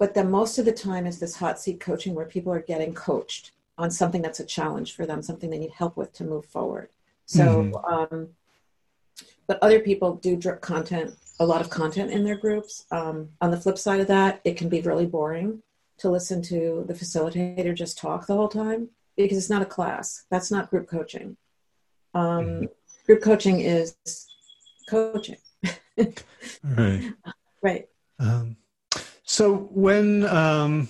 But 0.00 0.14
then 0.14 0.30
most 0.30 0.58
of 0.58 0.64
the 0.64 0.72
time 0.72 1.06
is 1.06 1.20
this 1.20 1.36
hot 1.36 1.60
seat 1.60 1.78
coaching 1.78 2.14
where 2.14 2.24
people 2.24 2.50
are 2.54 2.62
getting 2.62 2.94
coached 2.94 3.52
on 3.76 3.90
something 3.90 4.22
that's 4.22 4.40
a 4.40 4.46
challenge 4.46 4.96
for 4.96 5.04
them, 5.04 5.22
something 5.22 5.50
they 5.50 5.58
need 5.58 5.72
help 5.72 5.94
with 5.94 6.10
to 6.14 6.24
move 6.24 6.46
forward. 6.46 6.88
So, 7.26 7.64
mm-hmm. 7.64 8.14
um, 8.14 8.28
but 9.46 9.58
other 9.60 9.78
people 9.80 10.14
do 10.14 10.36
drip 10.36 10.62
content, 10.62 11.16
a 11.38 11.44
lot 11.44 11.60
of 11.60 11.68
content 11.68 12.10
in 12.10 12.24
their 12.24 12.36
groups. 12.36 12.86
Um, 12.90 13.28
on 13.42 13.50
the 13.50 13.60
flip 13.60 13.76
side 13.76 14.00
of 14.00 14.06
that, 14.06 14.40
it 14.42 14.56
can 14.56 14.70
be 14.70 14.80
really 14.80 15.04
boring 15.04 15.62
to 15.98 16.08
listen 16.08 16.40
to 16.44 16.82
the 16.88 16.94
facilitator 16.94 17.74
just 17.74 17.98
talk 17.98 18.26
the 18.26 18.34
whole 18.34 18.48
time 18.48 18.88
because 19.18 19.36
it's 19.36 19.50
not 19.50 19.60
a 19.60 19.66
class. 19.66 20.24
That's 20.30 20.50
not 20.50 20.70
group 20.70 20.88
coaching. 20.88 21.36
Um, 22.14 22.44
mm-hmm. 22.46 22.64
Group 23.04 23.22
coaching 23.22 23.60
is 23.60 23.94
coaching. 24.88 25.36
right. 26.64 27.12
Right. 27.62 27.88
Um, 28.18 28.56
so 29.30 29.68
when 29.70 30.26
um, 30.26 30.88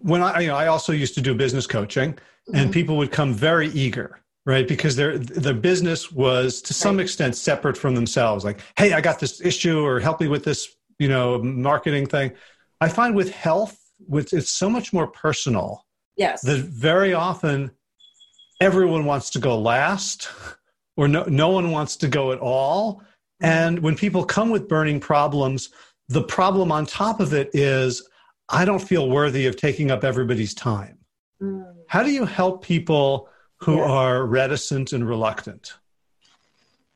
when 0.00 0.22
I 0.22 0.40
you 0.40 0.48
know 0.48 0.56
I 0.56 0.66
also 0.66 0.92
used 0.92 1.14
to 1.14 1.22
do 1.22 1.34
business 1.34 1.66
coaching, 1.66 2.12
mm-hmm. 2.12 2.54
and 2.54 2.70
people 2.70 2.98
would 2.98 3.10
come 3.10 3.32
very 3.32 3.68
eager, 3.68 4.20
right? 4.44 4.68
Because 4.68 4.94
their 4.94 5.16
their 5.16 5.54
business 5.54 6.12
was 6.12 6.60
to 6.62 6.74
some 6.74 6.98
right. 6.98 7.04
extent 7.04 7.34
separate 7.34 7.78
from 7.78 7.94
themselves. 7.94 8.44
Like, 8.44 8.60
hey, 8.76 8.92
I 8.92 9.00
got 9.00 9.18
this 9.18 9.40
issue, 9.40 9.82
or 9.86 10.00
help 10.00 10.20
me 10.20 10.28
with 10.28 10.44
this, 10.44 10.76
you 10.98 11.08
know, 11.08 11.42
marketing 11.42 12.04
thing. 12.06 12.32
I 12.82 12.90
find 12.90 13.14
with 13.14 13.30
health, 13.30 13.80
with 14.06 14.34
it's 14.34 14.50
so 14.50 14.68
much 14.68 14.92
more 14.92 15.06
personal. 15.06 15.86
Yes. 16.18 16.42
That 16.42 16.58
very 16.58 17.14
often 17.14 17.70
everyone 18.60 19.06
wants 19.06 19.30
to 19.30 19.38
go 19.38 19.58
last, 19.58 20.28
or 20.98 21.08
no 21.08 21.24
no 21.24 21.48
one 21.48 21.70
wants 21.70 21.96
to 21.96 22.08
go 22.08 22.32
at 22.32 22.38
all. 22.38 22.96
Mm-hmm. 22.96 23.46
And 23.46 23.78
when 23.78 23.96
people 23.96 24.26
come 24.26 24.50
with 24.50 24.68
burning 24.68 25.00
problems, 25.00 25.70
the 26.08 26.22
problem 26.22 26.72
on 26.72 26.86
top 26.86 27.20
of 27.20 27.32
it 27.32 27.50
is 27.52 28.08
I 28.48 28.64
don't 28.64 28.82
feel 28.82 29.08
worthy 29.08 29.46
of 29.46 29.56
taking 29.56 29.90
up 29.90 30.04
everybody's 30.04 30.54
time. 30.54 30.98
Mm. 31.40 31.74
How 31.88 32.02
do 32.02 32.10
you 32.10 32.24
help 32.24 32.64
people 32.64 33.28
who 33.58 33.76
yeah. 33.76 33.84
are 33.84 34.26
reticent 34.26 34.92
and 34.92 35.06
reluctant? 35.06 35.74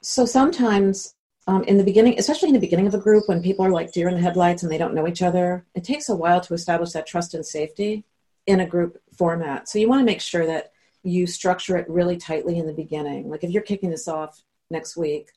So 0.01 0.25
sometimes 0.25 1.15
um, 1.47 1.65
in 1.65 1.77
the 1.77 1.85
beginning, 1.85 2.19
especially 2.19 2.49
in 2.49 2.55
the 2.55 2.61
beginning 2.61 2.87
of 2.87 2.95
a 2.95 2.99
group, 2.99 3.29
when 3.29 3.43
people 3.43 3.65
are 3.65 3.71
like 3.71 3.93
deer 3.93 4.09
in 4.09 4.15
the 4.15 4.21
headlights 4.21 4.63
and 4.63 4.71
they 4.71 4.79
don't 4.79 4.95
know 4.95 5.07
each 5.07 5.23
other, 5.23 5.65
it 5.75 5.85
takes 5.85 6.09
a 6.09 6.17
while 6.17 6.41
to 6.41 6.55
establish 6.55 6.93
that 6.93 7.07
trust 7.07 7.35
and 7.35 7.45
safety 7.45 8.05
in 8.47 8.61
a 8.61 8.67
group 8.67 9.01
format. 9.17 9.69
So 9.69 9.79
you 9.79 9.89
want 9.89 10.01
to 10.01 10.07
make 10.07 10.21
sure 10.21 10.47
that 10.47 10.73
you 11.03 11.27
structure 11.27 11.77
it 11.77 11.89
really 11.89 12.17
tightly 12.17 12.59
in 12.59 12.67
the 12.67 12.73
beginning. 12.73 13.29
Like 13.29 13.45
if 13.45 13.51
you're 13.51 13.63
kicking 13.63 13.91
this 13.91 14.09
off 14.09 14.43
next 14.71 14.97
week, 14.97 15.31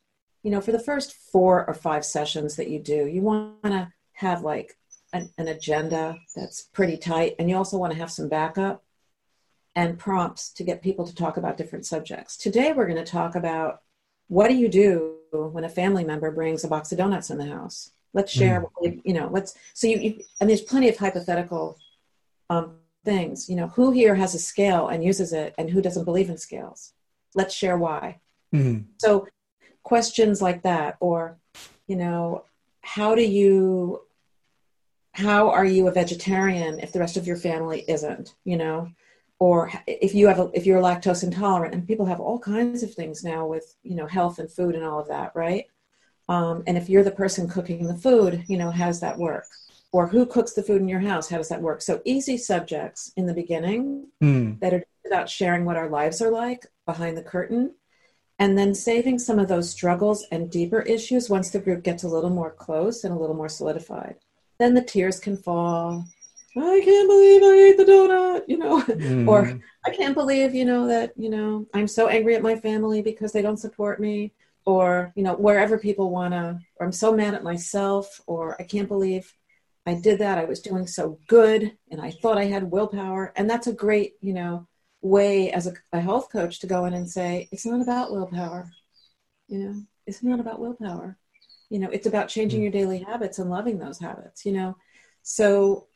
you 0.45 0.51
know, 0.51 0.61
for 0.61 0.71
the 0.71 0.79
first 0.79 1.15
four 1.31 1.65
or 1.65 1.73
five 1.73 2.05
sessions 2.05 2.55
that 2.55 2.69
you 2.69 2.77
do, 2.77 3.07
you 3.07 3.23
want 3.23 3.63
to 3.63 3.91
have 4.13 4.43
like 4.43 4.77
an, 5.11 5.31
an 5.39 5.47
agenda 5.47 6.15
that's 6.35 6.61
pretty 6.71 6.97
tight, 6.97 7.33
and 7.39 7.49
you 7.49 7.57
also 7.57 7.77
want 7.77 7.91
to 7.91 7.97
have 7.97 8.11
some 8.11 8.29
backup 8.29 8.83
and 9.75 9.97
prompts 9.97 10.51
to 10.53 10.63
get 10.63 10.83
people 10.83 11.03
to 11.07 11.15
talk 11.15 11.37
about 11.37 11.57
different 11.57 11.87
subjects. 11.87 12.37
Today, 12.37 12.73
we're 12.73 12.85
going 12.85 13.03
to 13.03 13.11
talk 13.11 13.33
about 13.33 13.81
what 14.27 14.49
do 14.49 14.53
you 14.53 14.69
do 14.69 15.15
when 15.31 15.63
a 15.63 15.69
family 15.69 16.03
member 16.03 16.29
brings 16.29 16.63
a 16.63 16.67
box 16.67 16.91
of 16.91 16.99
donuts 16.99 17.31
in 17.31 17.39
the 17.39 17.47
house. 17.47 17.89
Let's 18.13 18.31
share, 18.31 18.67
mm. 18.83 19.01
you 19.03 19.13
know, 19.13 19.29
let's, 19.31 19.55
so 19.73 19.87
you, 19.87 19.97
you, 19.97 20.23
and 20.39 20.47
there's 20.47 20.61
plenty 20.61 20.89
of 20.89 20.97
hypothetical 20.97 21.79
um, 22.51 22.75
things, 23.03 23.49
you 23.49 23.55
know, 23.55 23.69
who 23.69 23.91
here 23.91 24.13
has 24.13 24.35
a 24.35 24.39
scale 24.39 24.89
and 24.89 25.03
uses 25.03 25.33
it 25.33 25.55
and 25.57 25.71
who 25.71 25.81
doesn't 25.81 26.05
believe 26.05 26.29
in 26.29 26.37
scales? 26.37 26.93
Let's 27.33 27.55
share 27.55 27.79
why. 27.79 28.19
Mm. 28.53 28.85
So 28.99 29.27
questions 29.85 30.41
like 30.41 30.63
that, 30.63 30.97
or, 30.99 31.37
you 31.87 31.95
know, 31.95 32.43
how 32.81 33.15
do 33.15 33.21
you 33.21 34.01
how 35.13 35.49
are 35.49 35.63
you 35.63 35.87
a 35.87 35.91
vegetarian 35.91 36.77
if 36.79 36.91
the 36.91 36.99
rest 36.99 37.15
of 37.15 37.25
your 37.25 37.37
family 37.37 37.85
isn't 37.87 38.35
you 38.43 38.57
know? 38.57 38.89
Or 39.37 39.71
if 39.87 40.15
you 40.15 40.27
have 40.27 40.39
a, 40.39 40.49
if 40.53 40.65
you're 40.65 40.81
lactose 40.81 41.23
intolerant 41.23 41.73
and 41.73 41.87
people 41.87 42.05
have 42.05 42.19
all 42.19 42.39
kinds 42.39 42.83
of 42.83 42.93
things 42.93 43.23
now 43.23 43.45
with 43.45 43.75
you 43.83 43.95
know 43.95 44.07
health 44.07 44.39
and 44.39 44.51
food 44.51 44.75
and 44.75 44.83
all 44.83 44.99
of 44.99 45.07
that 45.07 45.31
right? 45.35 45.65
Um, 46.27 46.63
and 46.67 46.77
if 46.77 46.89
you're 46.89 47.03
the 47.03 47.11
person 47.11 47.47
cooking 47.47 47.87
the 47.87 47.95
food 48.07 48.43
you 48.47 48.57
know 48.57 48.71
how 48.71 48.87
does 48.87 48.99
that 48.99 49.17
work? 49.17 49.45
Or 49.91 50.07
who 50.07 50.25
cooks 50.25 50.53
the 50.53 50.63
food 50.63 50.81
in 50.81 50.89
your 50.89 50.99
house? 50.99 51.29
How 51.29 51.37
does 51.37 51.49
that 51.49 51.61
work? 51.61 51.81
So 51.81 52.01
easy 52.03 52.37
subjects 52.37 53.13
in 53.15 53.25
the 53.27 53.33
beginning 53.33 54.07
mm. 54.21 54.59
that 54.59 54.73
are 54.73 54.83
about 55.05 55.29
sharing 55.29 55.63
what 55.63 55.77
our 55.77 55.89
lives 55.89 56.21
are 56.21 56.31
like 56.31 56.65
behind 56.85 57.15
the 57.15 57.23
curtain 57.23 57.73
and 58.39 58.57
then 58.57 58.73
saving 58.73 59.17
some 59.19 59.39
of 59.39 59.47
those 59.47 59.69
struggles 59.69 60.25
and 60.31 60.51
deeper 60.51 60.81
issues 60.81 61.29
once 61.29 61.49
the 61.49 61.59
group 61.59 61.83
gets 61.83 62.03
a 62.03 62.07
little 62.07 62.29
more 62.29 62.51
close 62.51 63.03
and 63.03 63.13
a 63.13 63.17
little 63.17 63.35
more 63.35 63.49
solidified 63.49 64.15
then 64.57 64.73
the 64.73 64.83
tears 64.83 65.19
can 65.19 65.37
fall. 65.37 66.05
I 66.57 66.81
can't 66.83 67.09
believe 67.09 67.43
I 67.43 67.69
ate 67.69 67.77
the 67.77 67.83
donut, 67.83 68.43
you 68.47 68.57
know, 68.57 68.81
mm. 68.81 69.27
or 69.27 69.59
I 69.85 69.89
can't 69.89 70.13
believe, 70.15 70.55
you 70.55 70.63
know, 70.63 70.87
that, 70.87 71.11
you 71.17 71.29
know, 71.29 71.65
I'm 71.73 71.87
so 71.87 72.07
angry 72.07 72.35
at 72.35 72.41
my 72.41 72.55
family 72.55 73.01
because 73.01 73.33
they 73.33 73.41
don't 73.41 73.57
support 73.57 73.99
me, 73.99 74.33
or, 74.65 75.11
you 75.15 75.23
know, 75.23 75.35
wherever 75.35 75.77
people 75.77 76.11
want 76.11 76.33
to, 76.33 76.59
or 76.77 76.85
I'm 76.85 76.93
so 76.93 77.13
mad 77.13 77.33
at 77.33 77.43
myself, 77.43 78.21
or 78.25 78.59
I 78.59 78.63
can't 78.63 78.87
believe 78.87 79.33
I 79.85 79.95
did 79.95 80.19
that. 80.19 80.37
I 80.37 80.45
was 80.45 80.61
doing 80.61 80.87
so 80.87 81.19
good 81.27 81.73
and 81.91 82.01
I 82.01 82.11
thought 82.11 82.37
I 82.37 82.45
had 82.45 82.71
willpower. 82.71 83.33
And 83.35 83.49
that's 83.49 83.67
a 83.67 83.73
great, 83.73 84.13
you 84.21 84.33
know, 84.33 84.65
way 85.07 85.51
as 85.51 85.67
a, 85.67 85.73
a 85.93 85.99
health 85.99 86.31
coach 86.31 86.59
to 86.59 86.67
go 86.67 86.85
in 86.85 86.93
and 86.93 87.09
say, 87.09 87.47
it's 87.51 87.65
not 87.65 87.81
about 87.81 88.11
willpower. 88.11 88.71
You 89.47 89.59
know, 89.59 89.81
it's 90.07 90.23
not 90.23 90.39
about 90.39 90.59
willpower 90.59 91.17
you 91.69 91.79
know 91.79 91.89
it's 91.89 92.07
about 92.07 92.27
changing 92.27 92.61
your 92.61 92.71
daily 92.71 92.99
habits 92.99 93.39
and 93.39 93.49
loving 93.49 93.77
those 93.77 93.99
habits 93.99 94.45
you 94.45 94.51
know 94.51 94.75
so 95.23 95.87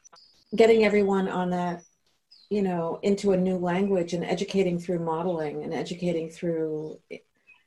getting 0.55 0.83
everyone 0.83 1.27
on 1.27 1.49
that 1.51 1.83
you 2.49 2.61
know 2.61 2.99
into 3.03 3.31
a 3.31 3.37
new 3.37 3.57
language 3.57 4.13
and 4.13 4.25
educating 4.25 4.79
through 4.79 4.99
modeling 4.99 5.63
and 5.63 5.73
educating 5.73 6.29
through 6.29 6.99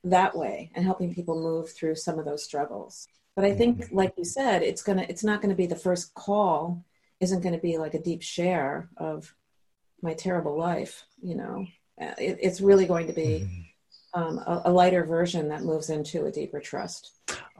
that 0.03 0.35
way 0.35 0.69
and 0.75 0.85
helping 0.85 1.13
people 1.13 1.41
move 1.41 1.71
through 1.71 1.95
some 1.95 2.19
of 2.19 2.25
those 2.25 2.43
struggles 2.43 3.07
but 3.35 3.45
i 3.45 3.53
think 3.53 3.79
mm-hmm. 3.79 3.95
like 3.95 4.13
you 4.17 4.25
said 4.25 4.61
it's 4.61 4.83
gonna 4.83 5.05
it's 5.07 5.23
not 5.23 5.41
gonna 5.41 5.55
be 5.55 5.67
the 5.67 5.75
first 5.75 6.13
call 6.13 6.83
isn't 7.19 7.41
going 7.41 7.55
to 7.55 7.61
be 7.61 7.77
like 7.77 7.93
a 7.93 8.01
deep 8.01 8.21
share 8.21 8.89
of 8.97 9.33
my 10.03 10.13
terrible 10.13 10.57
life 10.57 11.05
you 11.21 11.35
know 11.35 11.65
uh, 12.01 12.13
it, 12.17 12.37
it's 12.41 12.61
really 12.61 12.85
going 12.85 13.07
to 13.07 13.13
be 13.13 13.41
mm-hmm 13.45 13.61
um, 14.13 14.37
a, 14.39 14.63
a, 14.65 14.71
lighter 14.71 15.03
version 15.03 15.49
that 15.49 15.63
moves 15.63 15.89
into 15.89 16.25
a 16.25 16.31
deeper 16.31 16.59
trust. 16.59 17.11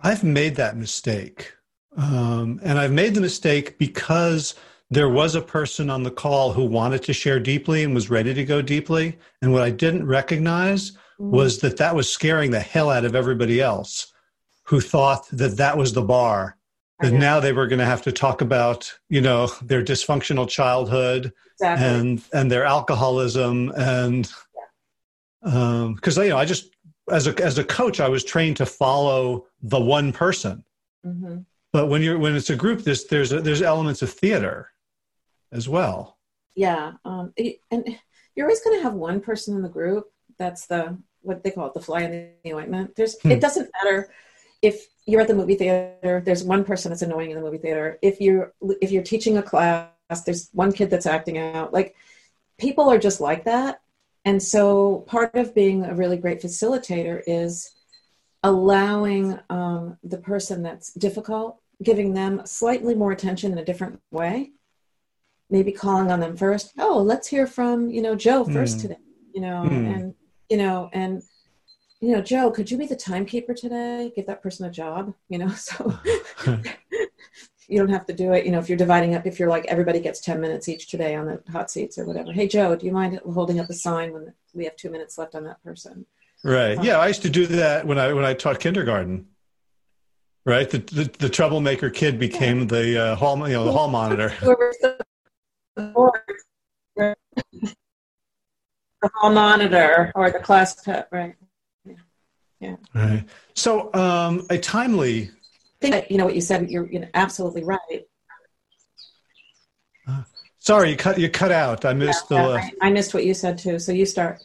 I've 0.03 0.23
made 0.23 0.55
that 0.55 0.77
mistake. 0.77 1.53
Um, 1.97 2.59
and 2.63 2.77
I've 2.77 2.91
made 2.91 3.15
the 3.15 3.21
mistake 3.21 3.77
because 3.77 4.55
there 4.89 5.09
was 5.09 5.35
a 5.35 5.41
person 5.41 5.89
on 5.89 6.03
the 6.03 6.11
call 6.11 6.53
who 6.53 6.65
wanted 6.65 7.03
to 7.03 7.13
share 7.13 7.39
deeply 7.39 7.83
and 7.83 7.95
was 7.95 8.09
ready 8.09 8.33
to 8.33 8.45
go 8.45 8.61
deeply. 8.61 9.17
And 9.41 9.51
what 9.51 9.63
I 9.63 9.69
didn't 9.69 10.05
recognize 10.05 10.91
mm-hmm. 10.91 11.31
was 11.31 11.59
that 11.59 11.77
that 11.77 11.95
was 11.95 12.09
scaring 12.09 12.51
the 12.51 12.59
hell 12.59 12.89
out 12.89 13.05
of 13.05 13.15
everybody 13.15 13.61
else 13.61 14.13
who 14.63 14.79
thought 14.79 15.27
that 15.29 15.57
that 15.57 15.77
was 15.77 15.93
the 15.93 16.01
bar. 16.01 16.57
That 16.99 17.13
now 17.13 17.39
they 17.39 17.53
were 17.53 17.67
going 17.67 17.79
to 17.79 17.85
have 17.85 18.03
to 18.03 18.11
talk 18.11 18.41
about, 18.41 18.93
you 19.09 19.19
know, 19.19 19.47
their 19.61 19.83
dysfunctional 19.83 20.47
childhood 20.47 21.33
exactly. 21.53 21.87
and 21.87 22.23
and 22.33 22.51
their 22.51 22.65
alcoholism 22.65 23.71
and 23.75 24.31
because 25.41 26.17
um, 26.17 26.23
you 26.23 26.29
know 26.29 26.37
I 26.37 26.45
just 26.45 26.69
as 27.11 27.27
a 27.27 27.43
as 27.43 27.57
a 27.57 27.63
coach 27.63 27.99
I 27.99 28.07
was 28.07 28.23
trained 28.23 28.57
to 28.57 28.65
follow 28.65 29.47
the 29.61 29.79
one 29.79 30.13
person. 30.13 30.63
Mm-hmm. 31.05 31.39
But 31.73 31.87
when 31.87 32.01
you're 32.01 32.19
when 32.19 32.35
it's 32.35 32.49
a 32.49 32.55
group, 32.55 32.83
there's 32.83 33.05
there's 33.05 33.31
a, 33.31 33.41
there's 33.41 33.61
elements 33.61 34.01
of 34.01 34.11
theater 34.11 34.69
as 35.51 35.67
well. 35.67 36.17
Yeah, 36.55 36.93
um, 37.03 37.33
and 37.71 37.99
you're 38.35 38.45
always 38.45 38.61
going 38.61 38.77
to 38.77 38.83
have 38.83 38.93
one 38.93 39.19
person 39.19 39.55
in 39.55 39.63
the 39.63 39.69
group 39.69 40.05
that's 40.37 40.67
the 40.67 40.97
what 41.21 41.43
they 41.43 41.51
call 41.51 41.67
it 41.67 41.73
the 41.73 41.81
fly 41.81 42.01
in 42.01 42.31
the 42.43 42.53
ointment. 42.53 42.95
There's 42.95 43.19
hmm. 43.21 43.31
it 43.31 43.41
doesn't 43.41 43.69
matter 43.83 44.09
if 44.63 44.87
you're 45.05 45.21
at 45.21 45.27
the 45.27 45.35
movie 45.35 45.55
theater. 45.55 46.23
There's 46.25 46.43
one 46.43 46.63
person 46.63 46.89
that's 46.89 47.01
annoying 47.03 47.29
in 47.29 47.35
the 47.35 47.43
movie 47.43 47.57
theater. 47.59 47.99
If 48.01 48.19
you're 48.19 48.53
if 48.81 48.89
you're 48.91 49.03
teaching 49.03 49.37
a 49.37 49.43
class, 49.43 49.91
there's 50.25 50.49
one 50.53 50.71
kid 50.71 50.89
that's 50.89 51.05
acting 51.05 51.37
out. 51.37 51.73
Like 51.73 51.95
people 52.57 52.89
are 52.89 52.97
just 52.97 53.21
like 53.21 53.43
that 53.43 53.81
and 54.25 54.41
so 54.41 54.99
part 55.07 55.35
of 55.35 55.53
being 55.53 55.83
a 55.83 55.93
really 55.93 56.17
great 56.17 56.41
facilitator 56.41 57.21
is 57.27 57.71
allowing 58.41 59.39
um, 59.49 59.97
the 60.03 60.17
person 60.17 60.63
that's 60.63 60.93
difficult, 60.93 61.59
giving 61.81 62.13
them 62.13 62.41
slightly 62.45 62.95
more 62.95 63.11
attention 63.11 63.51
in 63.51 63.57
a 63.57 63.65
different 63.65 63.99
way. 64.11 64.51
Maybe 65.49 65.71
calling 65.71 66.09
on 66.09 66.19
them 66.19 66.37
first. 66.37 66.73
Oh, 66.77 67.01
let's 67.01 67.27
hear 67.27 67.45
from, 67.47 67.89
you 67.89 68.01
know, 68.01 68.15
Joe 68.15 68.45
first 68.45 68.77
mm. 68.77 68.81
today, 68.81 68.97
you 69.33 69.41
know, 69.41 69.63
mm. 69.65 69.93
and, 69.93 70.15
you 70.49 70.57
know, 70.57 70.89
and, 70.93 71.21
you 72.03 72.11
know, 72.11 72.21
Joe, 72.21 72.51
could 72.51 72.69
you 72.69 72.77
be 72.77 72.85
the 72.85 72.97
timekeeper 72.97 73.53
today? 73.53 74.11
Give 74.13 74.25
that 74.25 74.43
person 74.43 74.65
a 74.65 74.69
job, 74.69 75.13
you 75.29 75.37
know, 75.37 75.47
so 75.55 75.97
you 77.69 77.77
don't 77.79 77.87
have 77.89 78.05
to 78.07 78.13
do 78.13 78.33
it. 78.33 78.45
You 78.45 78.51
know, 78.51 78.59
if 78.59 78.67
you're 78.67 78.77
dividing 78.77 79.15
up, 79.15 79.25
if 79.25 79.39
you're 79.39 79.47
like 79.47 79.65
everybody 79.67 80.01
gets 80.01 80.19
10 80.19 80.41
minutes 80.41 80.67
each 80.67 80.89
today 80.89 81.15
on 81.15 81.27
the 81.27 81.41
hot 81.49 81.71
seats 81.71 81.97
or 81.97 82.05
whatever. 82.05 82.33
Hey, 82.33 82.45
Joe, 82.49 82.75
do 82.75 82.85
you 82.85 82.91
mind 82.91 83.17
holding 83.33 83.57
up 83.61 83.69
a 83.69 83.73
sign 83.73 84.11
when 84.11 84.33
we 84.53 84.65
have 84.65 84.75
two 84.75 84.89
minutes 84.89 85.17
left 85.17 85.33
on 85.33 85.45
that 85.45 85.63
person? 85.63 86.05
Right. 86.43 86.77
Um, 86.77 86.83
yeah. 86.83 86.97
I 86.97 87.07
used 87.07 87.21
to 87.21 87.29
do 87.29 87.47
that 87.47 87.87
when 87.87 87.97
I, 87.97 88.11
when 88.11 88.25
I 88.25 88.33
taught 88.33 88.59
kindergarten. 88.59 89.27
right? 90.45 90.69
The, 90.69 90.79
the, 90.79 91.09
the 91.19 91.29
troublemaker 91.29 91.89
kid 91.89 92.19
became 92.19 92.67
the 92.67 93.01
uh, 93.01 93.15
hall, 93.15 93.37
you 93.47 93.53
know, 93.53 93.63
the 93.63 93.71
hall 93.71 93.87
monitor. 93.87 94.33
the 95.77 97.15
hall 99.05 99.31
monitor 99.31 100.11
or 100.15 100.31
the 100.31 100.39
class 100.39 100.83
pet, 100.83 101.07
right? 101.09 101.35
Yeah. 102.63 102.75
Right. 102.95 103.25
So, 103.55 103.93
um, 103.93 104.45
a 104.49 104.57
timely. 104.57 105.23
I 105.23 105.29
think 105.81 105.93
that, 105.93 106.11
you 106.11 106.17
know 106.17 106.25
what 106.25 106.35
you 106.35 106.41
said. 106.41 106.71
You're, 106.71 106.89
you're 106.89 107.09
absolutely 107.13 107.65
right. 107.65 107.79
Uh, 110.07 110.23
sorry, 110.59 110.91
you 110.91 110.95
cut 110.95 111.19
you 111.19 111.29
cut 111.29 111.51
out. 111.51 111.83
I 111.83 111.93
missed 111.93 112.25
yeah, 112.31 112.41
the. 112.41 112.53
Yeah, 112.53 112.69
I, 112.81 112.87
I, 112.87 112.89
missed 112.91 113.13
what 113.13 113.25
you 113.25 113.33
said 113.33 113.57
too. 113.57 113.79
So 113.79 113.91
you 113.91 114.05
start. 114.05 114.41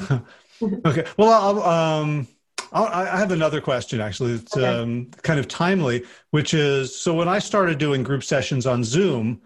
Okay. 0.00 0.20
okay. 0.86 1.04
Well, 1.18 1.30
I'll, 1.30 1.62
um, 1.62 2.26
I'll, 2.72 2.86
i 2.86 3.18
have 3.18 3.32
another 3.32 3.60
question 3.60 4.00
actually. 4.00 4.32
It's 4.32 4.56
okay. 4.56 4.66
um, 4.66 5.10
kind 5.22 5.38
of 5.38 5.46
timely, 5.46 6.04
which 6.30 6.54
is 6.54 6.98
so 6.98 7.14
when 7.14 7.28
I 7.28 7.38
started 7.38 7.76
doing 7.76 8.02
group 8.02 8.24
sessions 8.24 8.66
on 8.66 8.82
Zoom, 8.82 9.42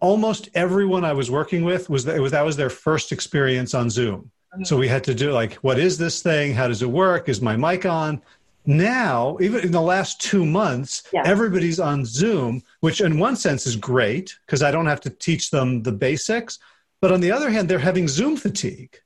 almost 0.00 0.50
everyone 0.54 1.04
I 1.04 1.14
was 1.14 1.32
working 1.32 1.64
with 1.64 1.90
was 1.90 2.04
that, 2.04 2.20
was 2.20 2.30
that 2.30 2.44
was 2.44 2.56
their 2.56 2.70
first 2.70 3.10
experience 3.10 3.74
on 3.74 3.90
Zoom. 3.90 4.30
So 4.64 4.76
we 4.76 4.88
had 4.88 5.04
to 5.04 5.14
do 5.14 5.32
like, 5.32 5.54
what 5.54 5.78
is 5.78 5.96
this 5.96 6.22
thing? 6.22 6.54
How 6.54 6.68
does 6.68 6.82
it 6.82 6.90
work? 6.90 7.28
Is 7.28 7.40
my 7.40 7.56
mic 7.56 7.86
on? 7.86 8.20
Now, 8.66 9.38
even 9.40 9.60
in 9.60 9.72
the 9.72 9.80
last 9.80 10.20
two 10.20 10.44
months, 10.44 11.04
yeah. 11.12 11.22
everybody's 11.24 11.80
on 11.80 12.04
Zoom, 12.04 12.62
which 12.80 13.00
in 13.00 13.18
one 13.18 13.36
sense 13.36 13.66
is 13.66 13.76
great 13.76 14.36
because 14.46 14.62
I 14.62 14.70
don't 14.70 14.86
have 14.86 15.00
to 15.02 15.10
teach 15.10 15.50
them 15.50 15.82
the 15.82 15.92
basics. 15.92 16.58
But 17.00 17.12
on 17.12 17.20
the 17.20 17.32
other 17.32 17.48
hand, 17.48 17.68
they're 17.68 17.78
having 17.78 18.06
Zoom 18.06 18.36
fatigue. 18.36 19.00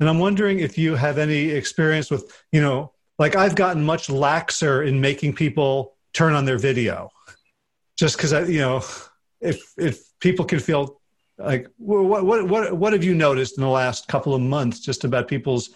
And 0.00 0.08
I'm 0.08 0.18
wondering 0.18 0.60
if 0.60 0.78
you 0.78 0.94
have 0.94 1.18
any 1.18 1.50
experience 1.50 2.10
with, 2.10 2.42
you 2.52 2.62
know, 2.62 2.92
like 3.18 3.34
I've 3.34 3.54
gotten 3.54 3.82
much 3.82 4.08
laxer 4.08 4.86
in 4.86 5.00
making 5.00 5.34
people 5.34 5.94
turn 6.12 6.32
on 6.32 6.44
their 6.44 6.58
video 6.58 7.10
just 7.96 8.16
because 8.16 8.32
I, 8.32 8.44
you 8.44 8.60
know, 8.60 8.82
if 9.40 9.72
if 9.76 10.18
people 10.20 10.44
can 10.44 10.60
feel 10.60 11.00
like 11.38 11.68
what 11.76 12.24
what 12.24 12.48
what 12.48 12.72
what 12.72 12.92
have 12.92 13.04
you 13.04 13.14
noticed 13.14 13.58
in 13.58 13.62
the 13.62 13.68
last 13.68 14.08
couple 14.08 14.34
of 14.34 14.40
months 14.40 14.80
just 14.80 15.04
about 15.04 15.28
people's 15.28 15.70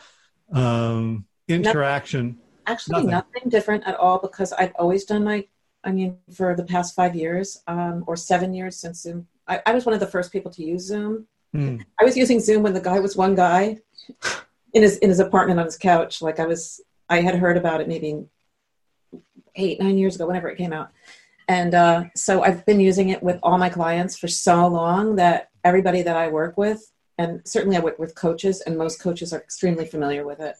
um, 0.52 1.26
interaction? 1.48 2.26
Nothing, 2.26 2.38
actually, 2.66 2.92
nothing. 2.94 3.10
nothing. 3.10 3.48
different 3.50 3.86
at 3.86 3.96
all 3.96 4.18
because 4.18 4.52
I've 4.52 4.72
always 4.78 5.04
done 5.04 5.24
my. 5.24 5.46
I 5.84 5.92
mean, 5.92 6.18
for 6.32 6.54
the 6.54 6.64
past 6.64 6.94
five 6.94 7.14
years 7.14 7.62
um, 7.66 8.04
or 8.06 8.16
seven 8.16 8.52
years 8.52 8.76
since 8.76 9.00
Zoom, 9.00 9.26
I, 9.48 9.62
I, 9.64 9.72
was 9.72 9.86
one 9.86 9.94
of 9.94 10.00
the 10.00 10.06
first 10.06 10.30
people 10.30 10.50
to 10.52 10.62
use 10.62 10.84
Zoom. 10.84 11.26
Mm. 11.56 11.82
I 11.98 12.04
was 12.04 12.18
using 12.18 12.38
Zoom 12.38 12.62
when 12.62 12.74
the 12.74 12.82
guy 12.82 13.00
was 13.00 13.16
one 13.16 13.34
guy 13.34 13.78
in 14.74 14.82
his 14.82 14.98
in 14.98 15.08
his 15.08 15.20
apartment 15.20 15.58
on 15.58 15.66
his 15.66 15.78
couch. 15.78 16.22
Like 16.22 16.38
I 16.38 16.46
was, 16.46 16.80
I 17.08 17.20
had 17.20 17.34
heard 17.34 17.56
about 17.56 17.80
it 17.80 17.88
maybe 17.88 18.24
eight 19.56 19.80
nine 19.80 19.98
years 19.98 20.16
ago, 20.16 20.26
whenever 20.26 20.48
it 20.48 20.56
came 20.56 20.72
out 20.72 20.90
and 21.50 21.74
uh, 21.74 22.04
so 22.14 22.44
I've 22.44 22.64
been 22.64 22.78
using 22.78 23.08
it 23.08 23.24
with 23.24 23.40
all 23.42 23.58
my 23.58 23.68
clients 23.68 24.16
for 24.16 24.28
so 24.28 24.68
long 24.68 25.16
that 25.16 25.49
everybody 25.64 26.02
that 26.02 26.16
I 26.16 26.28
work 26.28 26.56
with, 26.56 26.90
and 27.18 27.40
certainly 27.44 27.76
I 27.76 27.80
work 27.80 27.98
with 27.98 28.14
coaches, 28.14 28.60
and 28.60 28.76
most 28.76 29.00
coaches 29.00 29.32
are 29.32 29.40
extremely 29.40 29.86
familiar 29.86 30.24
with 30.24 30.40
it. 30.40 30.56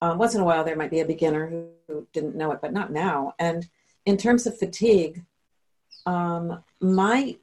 Um, 0.00 0.18
once 0.18 0.34
in 0.34 0.40
a 0.40 0.44
while, 0.44 0.64
there 0.64 0.76
might 0.76 0.90
be 0.90 1.00
a 1.00 1.06
beginner 1.06 1.48
who, 1.48 1.68
who, 1.88 2.06
didn't 2.12 2.36
know 2.36 2.52
it, 2.52 2.60
but 2.62 2.72
not 2.72 2.92
now. 2.92 3.34
And 3.38 3.68
in 4.06 4.16
terms 4.16 4.46
of 4.46 4.58
fatigue, 4.58 5.24
um, 6.06 6.62
my 6.80 7.36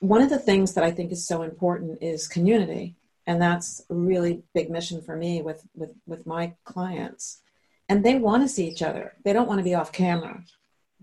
one 0.00 0.20
of 0.20 0.28
the 0.28 0.38
things 0.38 0.74
that 0.74 0.84
I 0.84 0.90
think 0.90 1.10
is 1.12 1.26
so 1.26 1.42
important 1.42 2.02
is 2.02 2.28
community, 2.28 2.96
and 3.26 3.40
that's 3.40 3.82
a 3.88 3.94
really 3.94 4.42
big 4.52 4.68
mission 4.70 5.00
for 5.00 5.16
me 5.16 5.42
with 5.42 5.66
with 5.74 5.94
with 6.06 6.26
my 6.26 6.54
clients. 6.64 7.40
And 7.88 8.04
they 8.04 8.16
want 8.16 8.42
to 8.42 8.48
see 8.48 8.66
each 8.66 8.82
other. 8.82 9.14
They 9.24 9.32
don't 9.32 9.46
want 9.46 9.58
to 9.58 9.64
be 9.64 9.76
off 9.76 9.92
camera 9.92 10.42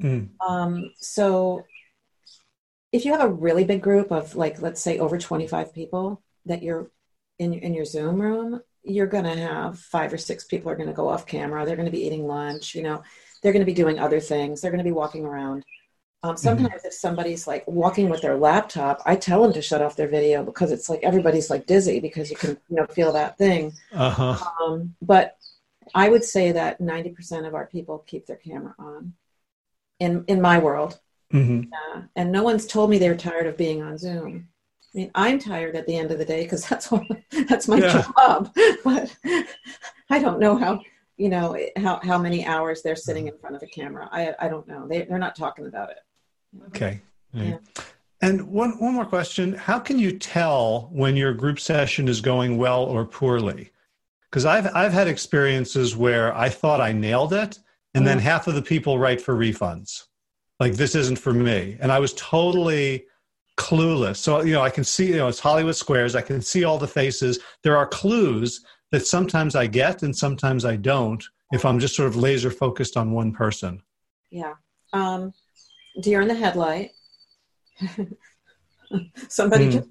Mm. 0.01 0.29
Um, 0.47 0.91
so 0.99 1.63
if 2.93 3.03
you 3.03 3.11
have 3.11 3.21
a 3.21 3.27
really 3.27 3.65
big 3.65 3.81
group 3.81 4.11
of 4.11 4.35
like, 4.35 4.61
let's 4.61 4.81
say 4.81 4.99
over 4.99 5.17
25 5.17 5.73
people 5.73 6.21
that 6.45 6.63
you're 6.63 6.91
in, 7.39 7.53
in 7.53 7.73
your 7.73 7.85
Zoom 7.85 8.21
room, 8.21 8.61
you're 8.83 9.07
going 9.07 9.23
to 9.23 9.35
have 9.35 9.79
five 9.79 10.13
or 10.13 10.17
six 10.17 10.45
people 10.45 10.71
are 10.71 10.75
going 10.75 10.87
to 10.87 10.93
go 10.93 11.09
off 11.09 11.25
camera. 11.25 11.65
They're 11.65 11.75
going 11.75 11.87
to 11.87 11.91
be 11.91 12.05
eating 12.05 12.27
lunch, 12.27 12.75
you 12.75 12.83
know, 12.83 13.03
they're 13.41 13.51
going 13.51 13.65
to 13.65 13.71
be 13.71 13.73
doing 13.73 13.99
other 13.99 14.19
things. 14.19 14.61
They're 14.61 14.71
going 14.71 14.83
to 14.83 14.89
be 14.89 14.91
walking 14.91 15.25
around. 15.25 15.65
Um, 16.23 16.37
sometimes 16.37 16.69
mm-hmm. 16.69 16.87
if 16.87 16.93
somebody's 16.93 17.47
like 17.47 17.67
walking 17.67 18.09
with 18.09 18.21
their 18.21 18.37
laptop, 18.37 19.01
I 19.05 19.17
tell 19.17 19.43
them 19.43 19.51
to 19.53 19.61
shut 19.61 19.81
off 19.81 19.97
their 19.97 20.07
video 20.07 20.43
because 20.43 20.71
it's 20.71 20.87
like 20.87 21.01
everybody's 21.03 21.49
like 21.49 21.65
dizzy 21.65 21.99
because 21.99 22.29
you 22.29 22.37
can 22.37 22.51
you 22.69 22.77
know 22.77 22.85
feel 22.85 23.11
that 23.11 23.37
thing. 23.37 23.73
Uh-huh. 23.91 24.37
Um, 24.63 24.95
but 25.01 25.35
I 25.93 26.07
would 26.07 26.23
say 26.23 26.53
that 26.53 26.79
90% 26.79 27.45
of 27.45 27.53
our 27.53 27.67
people 27.67 28.05
keep 28.07 28.25
their 28.25 28.37
camera 28.37 28.73
on 28.79 29.13
in 29.99 30.23
in 30.27 30.41
my 30.41 30.59
world. 30.59 30.97
Mm-hmm. 31.33 31.71
Uh, 31.73 32.01
and 32.15 32.31
no 32.31 32.43
one's 32.43 32.67
told 32.67 32.89
me 32.89 32.97
they're 32.97 33.15
tired 33.15 33.47
of 33.47 33.57
being 33.57 33.81
on 33.81 33.97
Zoom. 33.97 34.47
I 34.93 34.97
mean, 34.97 35.11
I'm 35.15 35.39
tired 35.39 35.75
at 35.75 35.87
the 35.87 35.97
end 35.97 36.11
of 36.11 36.19
the 36.19 36.25
day 36.25 36.43
because 36.43 36.65
that's 36.69 36.91
what 36.91 37.03
that's 37.47 37.67
my 37.67 37.77
yeah. 37.77 38.05
job. 38.15 38.55
But 38.83 39.15
I 40.09 40.19
don't 40.19 40.39
know 40.39 40.55
how 40.55 40.79
you 41.17 41.29
know 41.29 41.57
how 41.77 41.99
how 42.03 42.17
many 42.17 42.45
hours 42.45 42.81
they're 42.81 42.95
sitting 42.95 43.27
in 43.27 43.37
front 43.37 43.55
of 43.55 43.63
a 43.63 43.67
camera. 43.67 44.07
I 44.11 44.35
I 44.39 44.47
don't 44.47 44.67
know. 44.67 44.87
They 44.87 45.03
they're 45.03 45.17
not 45.17 45.35
talking 45.35 45.65
about 45.65 45.89
it. 45.89 45.99
Okay. 46.67 47.01
Yeah. 47.33 47.57
And 48.21 48.47
one 48.47 48.71
one 48.79 48.93
more 48.93 49.05
question: 49.05 49.53
How 49.53 49.79
can 49.79 49.97
you 49.97 50.17
tell 50.17 50.89
when 50.91 51.15
your 51.15 51.33
group 51.33 51.59
session 51.59 52.07
is 52.07 52.21
going 52.21 52.57
well 52.57 52.83
or 52.83 53.05
poorly? 53.05 53.71
Because 54.29 54.45
I've 54.45 54.67
I've 54.75 54.93
had 54.93 55.07
experiences 55.07 55.95
where 55.95 56.35
I 56.37 56.49
thought 56.49 56.79
I 56.79 56.91
nailed 56.91 57.33
it, 57.33 57.57
and 57.95 58.05
then 58.05 58.19
half 58.19 58.47
of 58.47 58.53
the 58.53 58.61
people 58.61 58.99
write 58.99 59.21
for 59.21 59.33
refunds 59.33 60.05
like 60.59 60.73
this 60.73 60.95
isn't 60.95 61.19
for 61.19 61.33
me. 61.33 61.77
And 61.79 61.91
i 61.91 61.99
was 61.99 62.13
totally 62.13 63.05
clueless. 63.57 64.17
So 64.17 64.41
you 64.41 64.53
know 64.53 64.61
i 64.61 64.69
can 64.69 64.83
see 64.83 65.07
you 65.07 65.17
know 65.17 65.27
it's 65.27 65.39
hollywood 65.39 65.75
squares. 65.75 66.15
I 66.15 66.21
can 66.21 66.41
see 66.41 66.63
all 66.63 66.77
the 66.77 66.87
faces. 66.87 67.39
There 67.63 67.77
are 67.77 67.87
clues 67.87 68.63
that 68.91 69.05
sometimes 69.05 69.55
i 69.55 69.67
get 69.67 70.03
and 70.03 70.15
sometimes 70.15 70.65
i 70.65 70.75
don't 70.75 71.23
if 71.51 71.65
i'm 71.65 71.79
just 71.79 71.95
sort 71.95 72.07
of 72.07 72.15
laser 72.15 72.51
focused 72.51 72.97
on 72.97 73.11
one 73.11 73.31
person. 73.31 73.81
Yeah. 74.29 74.53
Um 74.91 75.33
deer 76.01 76.21
in 76.21 76.27
the 76.27 76.35
headlight. 76.35 76.91
Somebody 79.29 79.67
mm. 79.67 79.71
just 79.71 79.89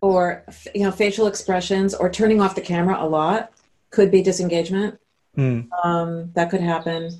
or 0.00 0.44
you 0.74 0.82
know 0.82 0.90
facial 0.90 1.26
expressions 1.26 1.94
or 1.94 2.10
turning 2.10 2.40
off 2.40 2.54
the 2.54 2.60
camera 2.60 2.96
a 3.02 3.06
lot 3.06 3.52
could 3.90 4.10
be 4.10 4.22
disengagement. 4.22 4.98
Mm. 5.36 5.68
Um, 5.84 6.30
that 6.34 6.50
could 6.50 6.60
happen. 6.60 7.10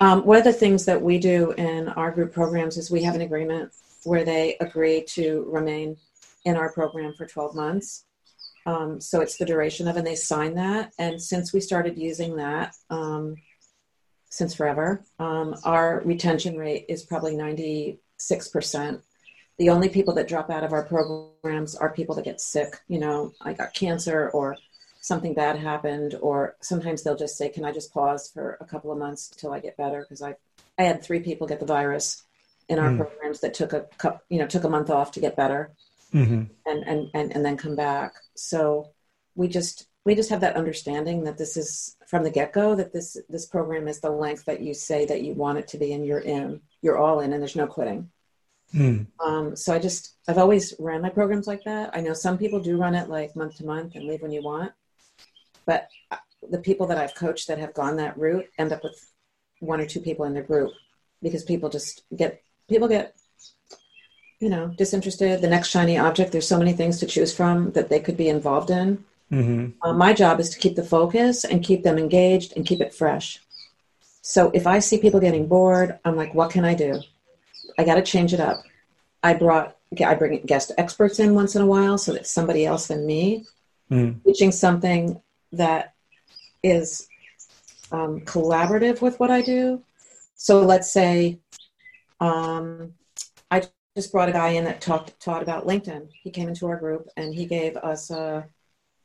Um, 0.00 0.24
one 0.24 0.38
of 0.38 0.44
the 0.44 0.52
things 0.52 0.84
that 0.84 1.02
we 1.02 1.18
do 1.18 1.52
in 1.52 1.88
our 1.88 2.12
group 2.12 2.32
programs 2.32 2.76
is 2.76 2.90
we 2.90 3.02
have 3.02 3.16
an 3.16 3.20
agreement 3.20 3.72
where 4.04 4.24
they 4.24 4.56
agree 4.60 5.02
to 5.08 5.44
remain 5.48 5.96
in 6.44 6.56
our 6.56 6.72
program 6.72 7.14
for 7.14 7.26
12 7.26 7.54
months. 7.54 8.04
Um, 8.64 9.00
so 9.00 9.20
it's 9.20 9.38
the 9.38 9.44
duration 9.44 9.88
of, 9.88 9.96
and 9.96 10.06
they 10.06 10.14
sign 10.14 10.54
that. 10.54 10.92
And 10.98 11.20
since 11.20 11.52
we 11.52 11.60
started 11.60 11.98
using 11.98 12.36
that, 12.36 12.74
um, 12.90 13.36
since 14.30 14.54
forever, 14.54 15.04
um, 15.18 15.56
our 15.64 16.02
retention 16.04 16.56
rate 16.56 16.84
is 16.88 17.02
probably 17.02 17.34
96%. 17.34 19.02
The 19.58 19.70
only 19.70 19.88
people 19.88 20.14
that 20.14 20.28
drop 20.28 20.50
out 20.50 20.62
of 20.62 20.72
our 20.72 20.84
programs 20.84 21.74
are 21.74 21.92
people 21.92 22.14
that 22.14 22.24
get 22.24 22.40
sick. 22.40 22.76
You 22.86 23.00
know, 23.00 23.32
I 23.40 23.54
got 23.54 23.74
cancer 23.74 24.30
or 24.30 24.56
something 25.08 25.34
bad 25.34 25.56
happened, 25.56 26.14
or 26.20 26.56
sometimes 26.60 27.02
they'll 27.02 27.16
just 27.16 27.36
say, 27.36 27.48
"Can 27.48 27.64
I 27.64 27.72
just 27.72 27.92
pause 27.92 28.30
for 28.32 28.58
a 28.60 28.64
couple 28.64 28.92
of 28.92 28.98
months 28.98 29.28
till 29.28 29.52
I 29.52 29.58
get 29.58 29.76
better?" 29.76 30.02
Because 30.02 30.22
I, 30.22 30.36
I 30.78 30.82
had 30.84 31.02
three 31.02 31.20
people 31.20 31.48
get 31.48 31.58
the 31.58 31.66
virus 31.66 32.22
in 32.68 32.78
our 32.78 32.90
mm. 32.90 32.98
programs 32.98 33.40
that 33.40 33.54
took 33.54 33.72
a 33.72 33.86
you 34.28 34.38
know, 34.38 34.46
took 34.46 34.64
a 34.64 34.68
month 34.68 34.90
off 34.90 35.12
to 35.12 35.20
get 35.20 35.34
better, 35.34 35.72
mm-hmm. 36.14 36.44
and, 36.66 36.84
and 36.86 37.10
and 37.14 37.34
and 37.34 37.44
then 37.44 37.56
come 37.56 37.74
back. 37.74 38.12
So 38.36 38.90
we 39.34 39.48
just 39.48 39.88
we 40.04 40.14
just 40.14 40.30
have 40.30 40.42
that 40.42 40.56
understanding 40.56 41.24
that 41.24 41.38
this 41.38 41.56
is 41.56 41.96
from 42.06 42.22
the 42.22 42.30
get 42.30 42.52
go 42.52 42.74
that 42.74 42.92
this 42.92 43.16
this 43.28 43.46
program 43.46 43.88
is 43.88 44.00
the 44.00 44.10
length 44.10 44.44
that 44.44 44.60
you 44.60 44.74
say 44.74 45.06
that 45.06 45.22
you 45.22 45.32
want 45.32 45.58
it 45.58 45.68
to 45.68 45.78
be, 45.78 45.92
and 45.92 46.06
you're 46.06 46.20
in, 46.20 46.60
you're 46.82 46.98
all 46.98 47.20
in, 47.20 47.32
and 47.32 47.42
there's 47.42 47.56
no 47.56 47.66
quitting. 47.66 48.10
Mm. 48.74 49.06
Um, 49.24 49.56
so 49.56 49.72
I 49.72 49.78
just 49.78 50.14
I've 50.28 50.38
always 50.38 50.74
ran 50.78 51.00
my 51.00 51.08
programs 51.08 51.46
like 51.46 51.64
that. 51.64 51.96
I 51.96 52.00
know 52.00 52.12
some 52.12 52.36
people 52.36 52.60
do 52.60 52.76
run 52.76 52.94
it 52.94 53.08
like 53.08 53.34
month 53.34 53.56
to 53.56 53.64
month 53.64 53.94
and 53.94 54.06
leave 54.06 54.20
when 54.20 54.32
you 54.32 54.42
want. 54.42 54.72
But 55.68 55.90
the 56.50 56.58
people 56.58 56.86
that 56.86 56.96
I've 56.96 57.14
coached 57.14 57.46
that 57.48 57.58
have 57.58 57.74
gone 57.74 57.96
that 57.96 58.16
route 58.16 58.46
end 58.56 58.72
up 58.72 58.82
with 58.82 59.12
one 59.60 59.80
or 59.80 59.86
two 59.86 60.00
people 60.00 60.24
in 60.24 60.32
their 60.32 60.42
group 60.42 60.72
because 61.22 61.44
people 61.44 61.68
just 61.68 62.04
get 62.16 62.42
people 62.68 62.88
get 62.88 63.14
you 64.40 64.48
know 64.48 64.68
disinterested 64.78 65.42
the 65.42 65.48
next 65.48 65.68
shiny 65.68 65.98
object 65.98 66.32
there's 66.32 66.48
so 66.48 66.58
many 66.58 66.72
things 66.72 66.98
to 66.98 67.06
choose 67.06 67.34
from 67.34 67.72
that 67.72 67.90
they 67.90 68.00
could 68.00 68.16
be 68.16 68.28
involved 68.28 68.70
in 68.70 69.04
mm-hmm. 69.30 69.66
uh, 69.82 69.92
my 69.92 70.12
job 70.12 70.38
is 70.40 70.48
to 70.50 70.60
keep 70.60 70.76
the 70.76 70.82
focus 70.82 71.44
and 71.44 71.64
keep 71.64 71.82
them 71.82 71.98
engaged 71.98 72.52
and 72.56 72.64
keep 72.64 72.80
it 72.80 72.94
fresh 72.94 73.40
so 74.22 74.50
if 74.54 74.64
i 74.64 74.78
see 74.78 74.98
people 74.98 75.18
getting 75.18 75.48
bored 75.48 75.98
i'm 76.04 76.14
like 76.14 76.32
what 76.34 76.52
can 76.52 76.64
i 76.64 76.72
do 76.72 77.00
i 77.78 77.84
got 77.84 77.96
to 77.96 78.02
change 78.02 78.32
it 78.32 78.38
up 78.38 78.62
i 79.24 79.34
brought 79.34 79.76
i 80.06 80.14
bring 80.14 80.40
guest 80.42 80.70
experts 80.78 81.18
in 81.18 81.34
once 81.34 81.56
in 81.56 81.62
a 81.62 81.66
while 81.66 81.98
so 81.98 82.12
that 82.12 82.28
somebody 82.28 82.64
else 82.64 82.86
than 82.86 83.04
me 83.04 83.44
mm. 83.90 84.22
teaching 84.24 84.52
something 84.52 85.20
that 85.52 85.94
is 86.62 87.08
um, 87.92 88.20
collaborative 88.20 89.00
with 89.00 89.18
what 89.20 89.30
I 89.30 89.42
do. 89.42 89.82
so 90.34 90.62
let's 90.62 90.92
say 90.92 91.38
um, 92.20 92.92
I 93.50 93.62
just 93.96 94.12
brought 94.12 94.28
a 94.28 94.32
guy 94.32 94.50
in 94.50 94.64
that 94.64 94.80
talked 94.80 95.18
taught 95.20 95.42
about 95.42 95.66
LinkedIn. 95.66 96.08
He 96.22 96.30
came 96.30 96.48
into 96.48 96.66
our 96.66 96.76
group 96.76 97.08
and 97.16 97.34
he 97.34 97.46
gave 97.46 97.76
us 97.78 98.10
a, 98.10 98.46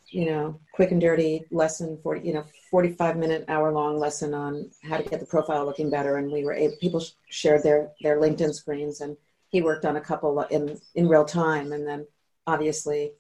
you 0.07 0.25
know, 0.25 0.59
quick 0.73 0.91
and 0.91 1.01
dirty 1.01 1.45
lesson 1.51 1.97
for 2.03 2.15
you 2.15 2.33
know, 2.33 2.45
45 2.69 3.17
minute 3.17 3.45
hour 3.47 3.71
long 3.71 3.97
lesson 3.97 4.33
on 4.33 4.69
how 4.83 4.97
to 4.97 5.03
get 5.03 5.19
the 5.19 5.25
profile 5.25 5.65
looking 5.65 5.89
better. 5.89 6.17
And 6.17 6.31
we 6.31 6.43
were 6.43 6.53
able, 6.53 6.75
people 6.81 7.03
shared 7.29 7.63
their 7.63 7.91
their 8.01 8.19
LinkedIn 8.19 8.53
screens 8.53 9.01
and 9.01 9.17
he 9.49 9.61
worked 9.61 9.85
on 9.85 9.95
a 9.95 10.01
couple 10.01 10.41
in 10.51 10.79
in 10.95 11.07
real 11.07 11.25
time. 11.25 11.71
And 11.71 11.87
then 11.87 12.05
obviously, 12.45 13.13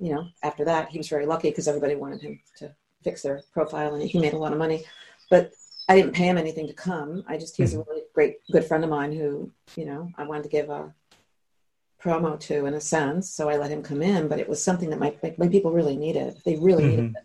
you 0.00 0.14
know, 0.14 0.26
after 0.42 0.64
that 0.64 0.88
he 0.88 0.98
was 0.98 1.08
very 1.08 1.26
lucky 1.26 1.50
because 1.50 1.68
everybody 1.68 1.94
wanted 1.94 2.22
him 2.22 2.40
to 2.56 2.74
fix 3.04 3.22
their 3.22 3.42
profile 3.52 3.94
and 3.94 4.02
he 4.02 4.18
made 4.18 4.32
a 4.32 4.38
lot 4.38 4.52
of 4.52 4.58
money. 4.58 4.84
But 5.28 5.52
I 5.88 5.94
didn't 5.94 6.14
pay 6.14 6.24
him 6.24 6.38
anything 6.38 6.66
to 6.66 6.72
come. 6.72 7.24
I 7.28 7.36
just 7.36 7.56
he's 7.56 7.74
a 7.74 7.78
mm-hmm. 7.78 7.90
really 7.90 8.02
great 8.14 8.36
good 8.50 8.64
friend 8.64 8.84
of 8.84 8.90
mine 8.90 9.12
who 9.12 9.50
you 9.76 9.84
know 9.84 10.10
I 10.16 10.24
wanted 10.24 10.44
to 10.44 10.48
give 10.48 10.70
a 10.70 10.94
promo 12.02 12.40
to 12.40 12.66
in 12.66 12.74
a 12.74 12.80
sense. 12.80 13.30
So 13.30 13.48
I 13.48 13.56
let 13.56 13.70
him 13.70 13.82
come 13.82 14.02
in, 14.02 14.28
but 14.28 14.38
it 14.38 14.48
was 14.48 14.62
something 14.62 14.90
that 14.90 14.98
my 14.98 15.14
my 15.36 15.48
people 15.48 15.72
really 15.72 15.96
needed. 15.96 16.40
They 16.44 16.56
really 16.56 16.84
mm-hmm. 16.84 16.90
needed 16.90 17.16
it. 17.16 17.24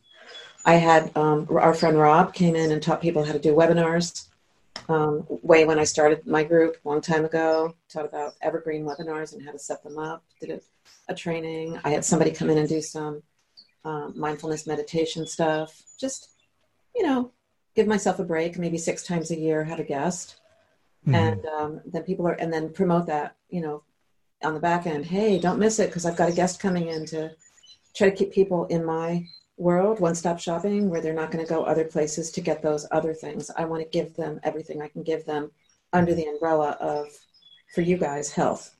I 0.65 0.75
had 0.75 1.15
um, 1.15 1.47
our 1.51 1.75
friend 1.75 1.97
Rob 1.97 2.33
came 2.33 2.55
in 2.55 2.71
and 2.71 2.81
taught 2.81 3.01
people 3.01 3.23
how 3.23 3.33
to 3.33 3.39
do 3.39 3.53
webinars. 3.53 4.27
Um, 4.89 5.25
way 5.29 5.65
when 5.65 5.79
I 5.79 5.83
started 5.83 6.27
my 6.27 6.43
group 6.43 6.77
a 6.83 6.89
long 6.89 7.01
time 7.01 7.23
ago, 7.23 7.75
taught 7.87 8.05
about 8.05 8.33
evergreen 8.41 8.83
webinars 8.83 9.33
and 9.33 9.43
how 9.43 9.51
to 9.51 9.59
set 9.59 9.83
them 9.83 9.97
up. 9.97 10.23
Did 10.41 10.49
a, 10.49 10.59
a 11.07 11.15
training. 11.15 11.79
I 11.83 11.89
had 11.89 12.05
somebody 12.05 12.31
come 12.31 12.49
in 12.49 12.57
and 12.57 12.69
do 12.69 12.81
some 12.81 13.21
um, 13.83 14.13
mindfulness 14.15 14.67
meditation 14.67 15.27
stuff. 15.27 15.83
Just 15.99 16.29
you 16.95 17.03
know, 17.03 17.31
give 17.75 17.87
myself 17.87 18.19
a 18.19 18.23
break, 18.23 18.57
maybe 18.57 18.77
six 18.77 19.03
times 19.03 19.29
a 19.29 19.39
year, 19.39 19.63
have 19.63 19.79
a 19.79 19.83
guest, 19.83 20.37
mm-hmm. 21.05 21.15
and 21.15 21.45
um, 21.45 21.81
then 21.85 22.03
people 22.03 22.27
are, 22.27 22.33
and 22.33 22.51
then 22.51 22.71
promote 22.71 23.05
that, 23.07 23.35
you 23.49 23.61
know, 23.61 23.83
on 24.43 24.53
the 24.53 24.59
back 24.59 24.87
end. 24.87 25.05
Hey, 25.05 25.37
don't 25.37 25.59
miss 25.59 25.79
it 25.79 25.87
because 25.87 26.05
I've 26.05 26.15
got 26.15 26.29
a 26.29 26.33
guest 26.33 26.59
coming 26.59 26.87
in 26.87 27.05
to 27.07 27.31
try 27.95 28.09
to 28.09 28.15
keep 28.15 28.31
people 28.31 28.65
in 28.67 28.85
my 28.85 29.27
world, 29.57 29.99
one 29.99 30.15
stop 30.15 30.39
shopping, 30.39 30.89
where 30.89 31.01
they're 31.01 31.13
not 31.13 31.31
going 31.31 31.45
to 31.45 31.49
go 31.49 31.63
other 31.63 31.85
places 31.85 32.31
to 32.31 32.41
get 32.41 32.61
those 32.61 32.87
other 32.91 33.13
things. 33.13 33.51
I 33.57 33.65
want 33.65 33.83
to 33.83 33.89
give 33.89 34.15
them 34.15 34.39
everything 34.43 34.81
I 34.81 34.87
can 34.87 35.03
give 35.03 35.25
them 35.25 35.51
under 35.93 36.13
the 36.13 36.25
umbrella 36.25 36.77
of, 36.79 37.07
for 37.73 37.81
you 37.81 37.97
guys, 37.97 38.31
health. 38.31 38.74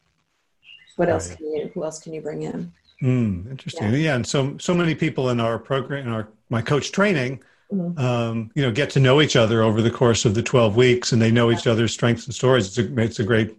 What 0.96 1.08
right. 1.08 1.14
else 1.14 1.36
can 1.36 1.46
you? 1.46 1.72
Who 1.74 1.84
else 1.84 2.00
can 2.00 2.14
you 2.14 2.22
bring 2.22 2.44
in? 2.44 2.72
Mm, 3.04 3.50
interesting. 3.52 3.92
Yeah. 3.92 3.98
yeah, 3.98 4.16
and 4.16 4.26
so 4.26 4.58
so 4.58 4.74
many 4.74 4.96
people 4.96 5.30
in 5.30 5.40
our 5.40 5.60
program, 5.60 6.08
in 6.08 6.14
our 6.14 6.30
my 6.50 6.62
coach 6.62 6.92
training, 6.92 7.42
Mm-hmm. 7.72 7.98
Um, 7.98 8.52
you 8.54 8.62
know, 8.62 8.72
get 8.72 8.92
to 8.92 9.00
know 9.00 9.22
each 9.22 9.36
other 9.36 9.64
over 9.64 9.82
the 9.82 9.90
course 9.90 10.26
of 10.26 10.36
the 10.36 10.44
12 10.44 10.76
weeks 10.76 11.12
and 11.12 11.22
they 11.22 11.32
know 11.32 11.52
each 11.52 11.66
other's 11.66 11.94
strengths 11.94 12.26
and 12.26 12.36
stories. 12.36 12.68
It's 12.68 12.78
a, 12.78 13.02
it's 13.02 13.20
a 13.20 13.24
great, 13.24 13.58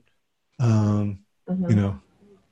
um, 0.61 1.19
mm-hmm. 1.49 1.71
you 1.71 1.77
know, 1.77 2.01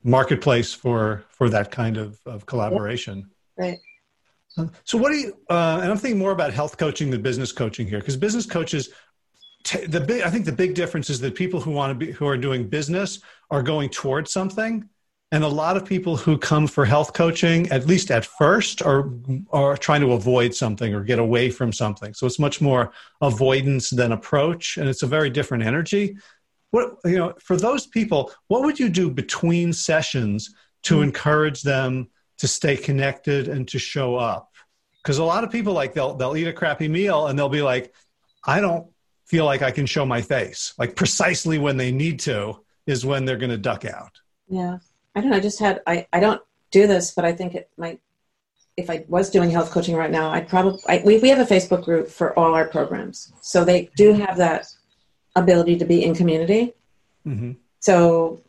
marketplace 0.03 0.75
for, 0.75 1.25
for 1.29 1.49
that 1.51 1.71
kind 1.71 1.97
of, 1.97 2.19
of 2.27 2.45
collaboration. 2.47 3.31
Right. 3.57 3.79
So 4.85 4.99
what 4.99 5.11
do 5.11 5.17
you, 5.17 5.37
uh, 5.51 5.81
and 5.83 5.91
I'm 5.91 5.99
thinking 5.99 6.19
more 6.19 6.31
about 6.31 6.53
health 6.53 6.77
coaching 6.77 7.11
than 7.11 7.23
business 7.23 7.51
coaching 7.51 7.89
here, 7.89 7.99
because 7.99 8.17
business 8.17 8.47
coaches, 8.47 8.91
t- 9.65 9.87
the 9.87 10.01
big, 10.01 10.23
I 10.23 10.31
think 10.31 10.45
the 10.45 10.53
big 10.53 10.75
difference 10.75 11.11
is 11.11 11.21
that 11.21 11.35
people 11.35 11.61
who 11.61 11.73
want 11.73 11.91
to 11.99 12.07
be, 12.07 12.13
who 12.13 12.27
are 12.27 12.37
doing 12.37 12.69
business 12.69 13.21
are 13.51 13.63
going 13.63 13.91
towards 13.91 14.31
something 14.31 14.89
and 15.35 15.43
a 15.43 15.49
lot 15.49 15.77
of 15.77 15.85
people 15.85 16.17
who 16.17 16.39
come 16.39 16.69
for 16.69 16.85
health 16.85 17.13
coaching, 17.13 17.69
at 17.73 17.89
least 17.89 18.13
at 18.13 18.25
first, 18.25 18.83
are 18.83 19.11
are 19.51 19.77
trying 19.77 20.01
to 20.03 20.13
avoid 20.13 20.55
something 20.55 20.95
or 20.95 21.03
get 21.03 21.19
away 21.19 21.51
from 21.51 21.73
something. 21.73 22.15
So 22.15 22.25
it's 22.25 22.39
much 22.39 22.61
more 22.61 22.93
avoidance 23.21 23.91
than 23.91 24.13
approach, 24.13 24.77
and 24.77 24.89
it's 24.89 25.03
a 25.03 25.09
very 25.09 25.31
different 25.31 25.65
energy. 25.65 26.17
What 26.71 26.99
you 27.05 27.17
know, 27.17 27.35
for 27.41 27.57
those 27.57 27.85
people, 27.85 28.31
what 28.47 28.63
would 28.63 28.79
you 28.79 28.89
do 28.89 29.11
between 29.11 29.73
sessions 29.73 30.55
to 30.85 31.03
encourage 31.03 31.63
them 31.63 32.11
to 32.39 32.47
stay 32.47 32.77
connected 32.77 33.49
and 33.49 33.67
to 33.67 33.79
show 33.81 34.15
up? 34.15 34.53
Because 35.03 35.19
a 35.19 35.25
lot 35.25 35.43
of 35.43 35.51
people 35.51 35.73
like 35.73 35.95
they'll 35.95 36.15
they'll 36.15 36.37
eat 36.37 36.47
a 36.47 36.53
crappy 36.53 36.87
meal 36.87 37.27
and 37.27 37.37
they'll 37.37 37.49
be 37.49 37.63
like, 37.63 37.93
I 38.47 38.61
don't 38.61 38.87
feel 39.25 39.45
like 39.45 39.63
I 39.63 39.71
can 39.71 39.87
show 39.87 40.05
my 40.05 40.23
face. 40.23 40.75
Like 40.79 40.97
precisely 40.97 41.59
when 41.59 41.77
they 41.77 41.93
need 41.93 42.21
to 42.21 42.61
is 42.87 43.07
when 43.07 43.25
they're 43.25 43.39
going 43.39 43.51
to 43.51 43.59
duck 43.59 43.85
out. 43.85 44.21
Yeah. 44.49 44.79
I 45.15 45.21
don't 45.21 45.31
know. 45.31 45.37
I 45.37 45.41
just 45.41 45.59
had, 45.59 45.83
I, 45.87 46.07
I 46.13 46.21
don't 46.21 46.43
do 46.71 46.87
this, 46.87 47.13
but 47.13 47.25
I 47.25 47.33
think 47.33 47.55
it 47.55 47.71
might, 47.77 48.01
if 48.77 48.91
I 48.91 49.05
was 49.09 49.31
doing 49.31 49.51
health 49.51 49.71
coaching 49.71 49.95
right 49.95 50.11
now, 50.11 50.31
I'd 50.31 50.49
probably, 50.49 50.81
I, 50.89 51.03
we, 51.05 51.19
we 51.19 51.29
have 51.29 51.39
a 51.39 51.45
Facebook 51.45 51.85
group 51.85 52.09
for 52.09 52.37
all 52.39 52.55
our 52.55 52.67
programs. 52.67 53.33
So 53.41 53.65
they 53.65 53.91
do 53.97 54.13
have 54.13 54.37
that 54.39 54.67
ability 55.37 55.79
to 55.79 55.85
be 55.85 56.05
in 56.05 56.15
community. 56.15 56.75
Mm-hmm. 57.27 57.53
So 57.81 58.43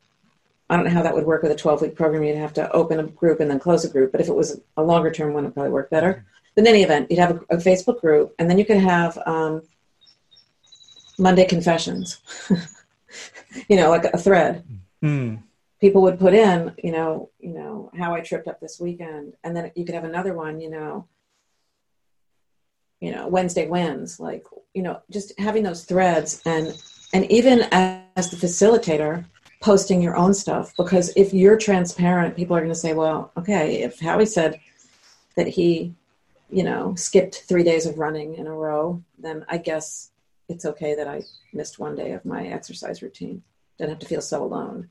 I 0.69 0.75
don't 0.75 0.85
know 0.85 0.91
how 0.91 1.03
that 1.03 1.13
would 1.13 1.25
work 1.25 1.43
with 1.43 1.51
a 1.51 1.55
12 1.55 1.81
week 1.81 1.95
program. 1.95 2.23
You'd 2.23 2.37
have 2.37 2.53
to 2.53 2.71
open 2.71 2.99
a 2.99 3.03
group 3.03 3.39
and 3.39 3.49
then 3.49 3.59
close 3.59 3.85
a 3.85 3.89
group. 3.89 4.11
But 4.11 4.21
if 4.21 4.27
it 4.27 4.35
was 4.35 4.59
a 4.77 4.83
longer 4.83 5.11
term 5.11 5.33
one, 5.33 5.43
it'd 5.43 5.53
probably 5.53 5.71
work 5.71 5.89
better. 5.89 6.25
But 6.55 6.61
in 6.61 6.67
any 6.67 6.83
event, 6.83 7.11
you'd 7.11 7.19
have 7.19 7.31
a, 7.31 7.55
a 7.55 7.57
Facebook 7.57 8.01
group 8.01 8.33
and 8.39 8.49
then 8.49 8.57
you 8.57 8.65
could 8.65 8.77
have 8.77 9.17
um, 9.27 9.61
Monday 11.17 11.45
confessions, 11.45 12.21
you 13.69 13.75
know, 13.75 13.89
like 13.89 14.05
a 14.05 14.17
thread. 14.17 14.63
Mm 15.03 15.43
people 15.85 16.01
would 16.01 16.19
put 16.19 16.33
in, 16.33 16.73
you 16.83 16.91
know, 16.91 17.29
you 17.39 17.53
know, 17.53 17.91
how 17.95 18.13
I 18.15 18.21
tripped 18.21 18.47
up 18.47 18.59
this 18.59 18.79
weekend. 18.79 19.33
And 19.43 19.55
then 19.55 19.71
you 19.75 19.85
could 19.85 19.95
have 19.95 20.03
another 20.03 20.33
one, 20.33 20.59
you 20.59 20.69
know, 20.69 21.07
you 22.99 23.11
know, 23.11 23.27
Wednesday 23.27 23.67
wins, 23.67 24.19
like, 24.19 24.45
you 24.73 24.81
know, 24.81 25.01
just 25.11 25.37
having 25.39 25.63
those 25.63 25.85
threads 25.85 26.41
and 26.45 26.75
and 27.13 27.31
even 27.31 27.61
as 27.71 28.29
the 28.29 28.35
facilitator, 28.35 29.23
posting 29.61 30.01
your 30.01 30.15
own 30.15 30.33
stuff. 30.33 30.73
Because 30.75 31.13
if 31.15 31.33
you're 31.33 31.57
transparent, 31.57 32.35
people 32.35 32.55
are 32.55 32.61
gonna 32.61 32.73
say, 32.73 32.93
Well, 32.93 33.31
okay, 33.37 33.83
if 33.83 33.99
Howie 33.99 34.25
said 34.25 34.59
that 35.37 35.47
he, 35.47 35.93
you 36.49 36.63
know, 36.63 36.95
skipped 36.95 37.43
three 37.47 37.63
days 37.63 37.85
of 37.85 37.99
running 37.99 38.35
in 38.35 38.47
a 38.47 38.53
row, 38.53 39.03
then 39.19 39.45
I 39.49 39.59
guess 39.59 40.09
it's 40.49 40.65
okay 40.65 40.95
that 40.95 41.07
I 41.07 41.23
missed 41.53 41.79
one 41.79 41.95
day 41.95 42.11
of 42.11 42.25
my 42.25 42.47
exercise 42.47 43.01
routine. 43.01 43.43
Don't 43.77 43.89
have 43.89 43.99
to 43.99 44.05
feel 44.05 44.21
so 44.21 44.43
alone 44.43 44.89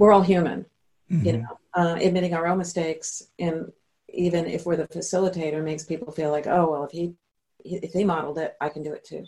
we're 0.00 0.12
all 0.12 0.22
human, 0.22 0.64
mm-hmm. 1.12 1.26
you 1.26 1.32
know, 1.34 1.58
uh, 1.74 1.98
admitting 2.00 2.32
our 2.32 2.46
own 2.46 2.56
mistakes. 2.56 3.22
And 3.38 3.70
even 4.08 4.46
if 4.46 4.64
we're 4.64 4.76
the 4.76 4.88
facilitator 4.88 5.62
makes 5.62 5.84
people 5.84 6.10
feel 6.10 6.30
like, 6.30 6.46
oh, 6.46 6.70
well, 6.70 6.84
if 6.84 6.90
he, 6.90 7.14
if 7.62 7.92
he 7.92 8.02
modeled 8.02 8.38
it, 8.38 8.56
I 8.60 8.70
can 8.70 8.82
do 8.82 8.94
it 8.94 9.04
too. 9.04 9.26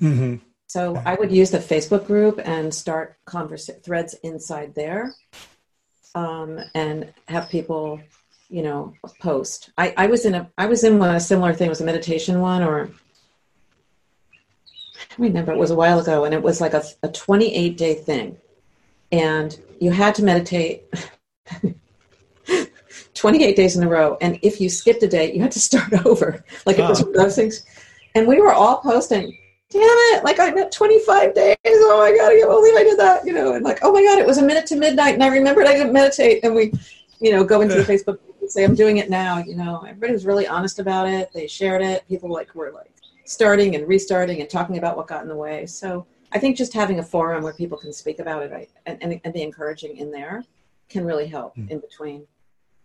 Mm-hmm. 0.00 0.36
So 0.68 1.02
I 1.04 1.16
would 1.16 1.32
use 1.32 1.50
the 1.50 1.58
Facebook 1.58 2.06
group 2.06 2.40
and 2.42 2.72
start 2.72 3.16
converse 3.26 3.68
threads 3.82 4.14
inside 4.22 4.74
there, 4.76 5.12
um, 6.14 6.58
and 6.74 7.12
have 7.26 7.50
people, 7.50 8.00
you 8.48 8.62
know, 8.62 8.94
post. 9.20 9.70
I, 9.76 9.92
I 9.96 10.06
was 10.06 10.24
in 10.24 10.34
a 10.34 10.50
I 10.56 10.66
was 10.66 10.82
in 10.82 11.00
a 11.02 11.20
similar 11.20 11.52
thing. 11.52 11.66
It 11.66 11.70
was 11.70 11.80
a 11.80 11.84
meditation 11.84 12.40
one, 12.40 12.62
or 12.62 12.90
I 15.16 15.22
remember 15.22 15.52
it 15.52 15.58
was 15.58 15.70
a 15.70 15.76
while 15.76 15.98
ago, 15.98 16.24
and 16.24 16.34
it 16.34 16.42
was 16.42 16.60
like 16.60 16.74
a, 16.74 16.84
a 17.02 17.08
28 17.08 17.76
day 17.76 17.94
thing 17.94 18.36
and 19.14 19.58
you 19.80 19.90
had 19.92 20.14
to 20.16 20.24
meditate 20.24 20.84
28 23.14 23.56
days 23.56 23.76
in 23.76 23.84
a 23.84 23.88
row. 23.88 24.18
And 24.20 24.38
if 24.42 24.60
you 24.60 24.68
skipped 24.68 25.02
a 25.04 25.08
day, 25.08 25.32
you 25.32 25.40
had 25.40 25.52
to 25.52 25.60
start 25.60 25.92
over. 26.06 26.44
Like 26.66 26.78
it 26.78 26.82
was 26.82 27.00
one 27.00 27.10
of 27.10 27.14
those 27.14 27.36
things. 27.36 27.64
And 28.16 28.26
we 28.26 28.40
were 28.40 28.52
all 28.52 28.78
posting, 28.78 29.36
damn 29.70 29.82
it, 29.82 30.24
like 30.24 30.40
I 30.40 30.50
met 30.50 30.72
25 30.72 31.34
days. 31.34 31.56
Oh 31.64 31.98
my 32.00 32.16
God, 32.16 32.32
I 32.32 32.38
can't 32.38 32.50
believe 32.50 32.74
I 32.74 32.82
did 32.82 32.98
that. 32.98 33.24
You 33.24 33.34
know, 33.34 33.54
and 33.54 33.64
like, 33.64 33.78
oh 33.82 33.92
my 33.92 34.02
God, 34.02 34.18
it 34.18 34.26
was 34.26 34.38
a 34.38 34.42
minute 34.42 34.66
to 34.66 34.76
midnight. 34.76 35.14
And 35.14 35.22
I 35.22 35.28
remembered 35.28 35.66
I 35.66 35.74
didn't 35.74 35.92
meditate. 35.92 36.42
And 36.42 36.54
we, 36.54 36.72
you 37.20 37.30
know, 37.30 37.44
go 37.44 37.60
into 37.60 37.76
the 37.76 37.84
Facebook 37.92 38.18
and 38.40 38.50
say, 38.50 38.64
I'm 38.64 38.74
doing 38.74 38.96
it 38.96 39.10
now. 39.10 39.38
You 39.38 39.54
know, 39.54 39.84
everybody 39.86 40.12
was 40.12 40.26
really 40.26 40.46
honest 40.46 40.80
about 40.80 41.08
it. 41.08 41.30
They 41.32 41.46
shared 41.46 41.82
it. 41.82 42.06
People 42.08 42.32
like 42.32 42.52
were 42.54 42.72
like 42.72 42.90
starting 43.24 43.74
and 43.74 43.88
restarting 43.88 44.40
and 44.40 44.50
talking 44.50 44.78
about 44.78 44.96
what 44.96 45.06
got 45.06 45.22
in 45.22 45.28
the 45.28 45.36
way. 45.36 45.66
So 45.66 46.06
I 46.32 46.38
think 46.38 46.56
just 46.56 46.72
having 46.72 46.98
a 46.98 47.02
forum 47.02 47.42
where 47.42 47.52
people 47.52 47.78
can 47.78 47.92
speak 47.92 48.18
about 48.18 48.42
it 48.42 48.50
right, 48.50 48.70
and, 48.86 49.02
and, 49.02 49.20
and 49.24 49.32
be 49.32 49.42
encouraging 49.42 49.96
in 49.96 50.10
there 50.10 50.42
can 50.88 51.04
really 51.04 51.26
help 51.26 51.56
mm. 51.56 51.70
in 51.70 51.78
between. 51.78 52.26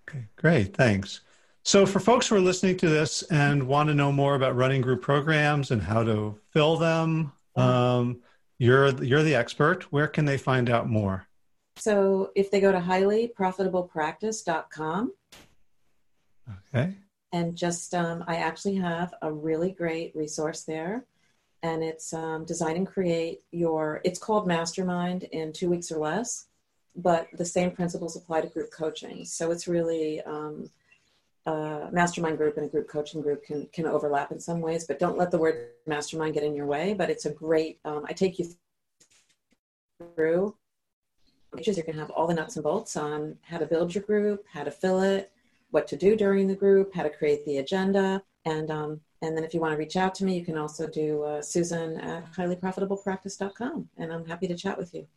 Okay, 0.07 0.25
great. 0.35 0.75
Thanks. 0.75 1.21
So, 1.63 1.85
for 1.85 1.99
folks 1.99 2.27
who 2.27 2.35
are 2.35 2.39
listening 2.39 2.77
to 2.77 2.89
this 2.89 3.21
and 3.23 3.67
want 3.67 3.89
to 3.89 3.93
know 3.93 4.11
more 4.11 4.35
about 4.35 4.55
running 4.55 4.81
group 4.81 5.01
programs 5.01 5.71
and 5.71 5.81
how 5.81 6.03
to 6.03 6.39
fill 6.51 6.77
them, 6.77 7.33
um, 7.55 8.21
you're 8.57 8.89
you're 9.03 9.23
the 9.23 9.35
expert. 9.35 9.91
Where 9.91 10.07
can 10.07 10.25
they 10.25 10.37
find 10.37 10.69
out 10.69 10.89
more? 10.89 11.27
So, 11.75 12.31
if 12.35 12.49
they 12.49 12.61
go 12.61 12.71
to 12.71 12.79
highlyprofitablepractice.com, 12.79 15.13
okay, 16.73 16.95
and 17.31 17.55
just 17.55 17.93
um, 17.93 18.23
I 18.27 18.37
actually 18.37 18.75
have 18.75 19.13
a 19.21 19.31
really 19.31 19.71
great 19.71 20.15
resource 20.15 20.63
there 20.63 21.05
and 21.61 21.83
it's 21.83 22.13
um, 22.13 22.45
design 22.45 22.77
and 22.77 22.87
create 22.87 23.41
your 23.51 24.01
it's 24.03 24.19
called 24.19 24.47
mastermind 24.47 25.23
in 25.23 25.51
two 25.53 25.69
weeks 25.69 25.91
or 25.91 25.99
less 25.99 26.47
but 26.95 27.27
the 27.33 27.45
same 27.45 27.71
principles 27.71 28.15
apply 28.15 28.41
to 28.41 28.47
group 28.47 28.71
coaching 28.71 29.25
so 29.25 29.51
it's 29.51 29.67
really 29.67 30.21
um, 30.21 30.69
uh, 31.49 31.89
mastermind 31.91 32.37
group 32.37 32.57
and 32.57 32.65
a 32.65 32.69
group 32.69 32.87
coaching 32.87 33.21
group 33.21 33.43
can 33.43 33.67
can 33.73 33.85
overlap 33.85 34.31
in 34.31 34.39
some 34.39 34.61
ways, 34.61 34.85
but 34.85 34.99
don't 34.99 35.17
let 35.17 35.31
the 35.31 35.37
word 35.37 35.69
mastermind 35.87 36.33
get 36.33 36.43
in 36.43 36.55
your 36.55 36.65
way. 36.65 36.93
But 36.93 37.09
it's 37.09 37.25
a 37.25 37.31
great. 37.31 37.79
Um, 37.85 38.05
I 38.07 38.13
take 38.13 38.39
you 38.39 38.49
through. 40.15 40.55
Pages 41.55 41.77
you 41.77 41.83
can 41.83 41.97
have 41.97 42.11
all 42.11 42.27
the 42.27 42.33
nuts 42.35 42.55
and 42.57 42.63
bolts 42.63 42.95
on 42.95 43.37
how 43.41 43.57
to 43.57 43.65
build 43.65 43.95
your 43.95 44.03
group, 44.03 44.45
how 44.53 44.63
to 44.63 44.69
fill 44.69 45.01
it, 45.01 45.31
what 45.71 45.87
to 45.87 45.95
do 45.95 46.15
during 46.15 46.47
the 46.47 46.55
group, 46.55 46.93
how 46.93 47.03
to 47.03 47.09
create 47.09 47.45
the 47.45 47.57
agenda, 47.57 48.23
and 48.45 48.71
um, 48.71 49.01
and 49.21 49.35
then 49.35 49.43
if 49.43 49.53
you 49.53 49.59
want 49.59 49.73
to 49.73 49.77
reach 49.77 49.95
out 49.95 50.15
to 50.15 50.25
me, 50.25 50.37
you 50.37 50.45
can 50.45 50.57
also 50.57 50.87
do 50.87 51.23
uh, 51.23 51.41
Susan 51.41 51.99
at 51.99 52.31
highlyprofitablepractice.com, 52.33 53.89
and 53.97 54.13
I'm 54.13 54.25
happy 54.25 54.47
to 54.47 54.55
chat 54.55 54.77
with 54.77 54.93
you. 54.93 55.07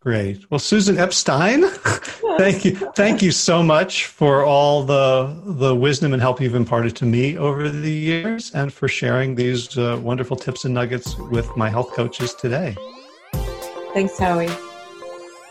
Great. 0.00 0.50
Well, 0.50 0.58
Susan 0.58 0.96
Epstein, 0.96 1.68
thank 2.38 2.64
you, 2.64 2.74
thank 2.96 3.20
you 3.20 3.30
so 3.30 3.62
much 3.62 4.06
for 4.06 4.44
all 4.44 4.82
the 4.82 5.38
the 5.44 5.74
wisdom 5.74 6.14
and 6.14 6.22
help 6.22 6.40
you've 6.40 6.54
imparted 6.54 6.96
to 6.96 7.04
me 7.04 7.36
over 7.36 7.68
the 7.68 7.92
years, 7.92 8.50
and 8.52 8.72
for 8.72 8.88
sharing 8.88 9.34
these 9.34 9.76
uh, 9.76 10.00
wonderful 10.02 10.36
tips 10.36 10.64
and 10.64 10.72
nuggets 10.72 11.18
with 11.18 11.54
my 11.56 11.68
health 11.68 11.92
coaches 11.92 12.32
today. 12.34 12.74
Thanks, 13.92 14.18
Howie. 14.18 14.48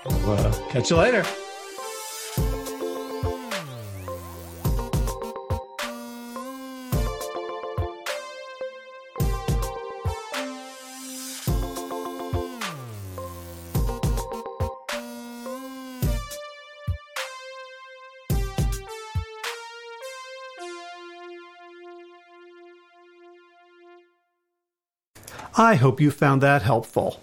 Uh, 0.06 0.52
catch 0.70 0.90
you 0.90 0.96
later. 0.96 1.24
I 25.60 25.76
hope 25.76 26.00
you 26.00 26.10
found 26.10 26.42
that 26.42 26.62
helpful. 26.62 27.20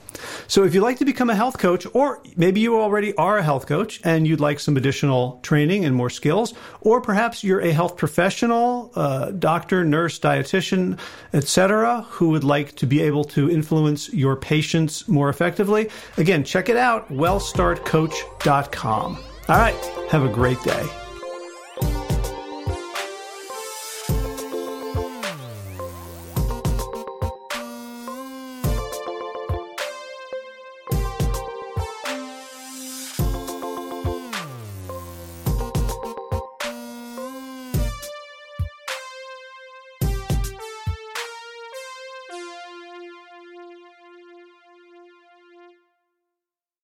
So, 0.47 0.65
if 0.65 0.75
you'd 0.75 0.83
like 0.83 0.99
to 0.99 1.07
become 1.07 1.31
a 1.31 1.35
health 1.35 1.57
coach, 1.59 1.87
or 1.95 2.21
maybe 2.37 2.61
you 2.61 2.79
already 2.79 3.15
are 3.15 3.39
a 3.39 3.43
health 3.43 3.67
coach 3.67 3.99
and 4.05 4.27
you'd 4.27 4.41
like 4.41 4.61
some 4.61 4.77
additional 4.77 5.41
training 5.43 5.87
and 5.87 5.97
more 5.97 6.11
skills, 6.11 6.53
or 6.83 7.01
perhaps 7.01 7.43
you're 7.43 7.61
a 7.61 7.73
health 7.73 7.97
professional, 7.97 8.93
uh, 8.95 9.31
doctor, 9.31 9.85
nurse, 9.85 10.19
dietitian, 10.19 10.99
etc., 11.33 12.03
who 12.11 12.29
would 12.29 12.45
like 12.45 12.77
to 12.77 12.87
be 12.87 13.01
able 13.01 13.25
to 13.25 13.51
influence 13.51 14.13
your 14.13 14.37
patients 14.37 15.09
more 15.09 15.31
effectively, 15.31 15.89
again, 16.19 16.45
check 16.45 16.69
it 16.69 16.77
out 16.77 17.09
wellstartcoach.com. 17.09 19.19
All 19.49 19.57
right, 19.57 19.77
have 20.11 20.25
a 20.25 20.29
great 20.29 20.61
day. 20.63 21.06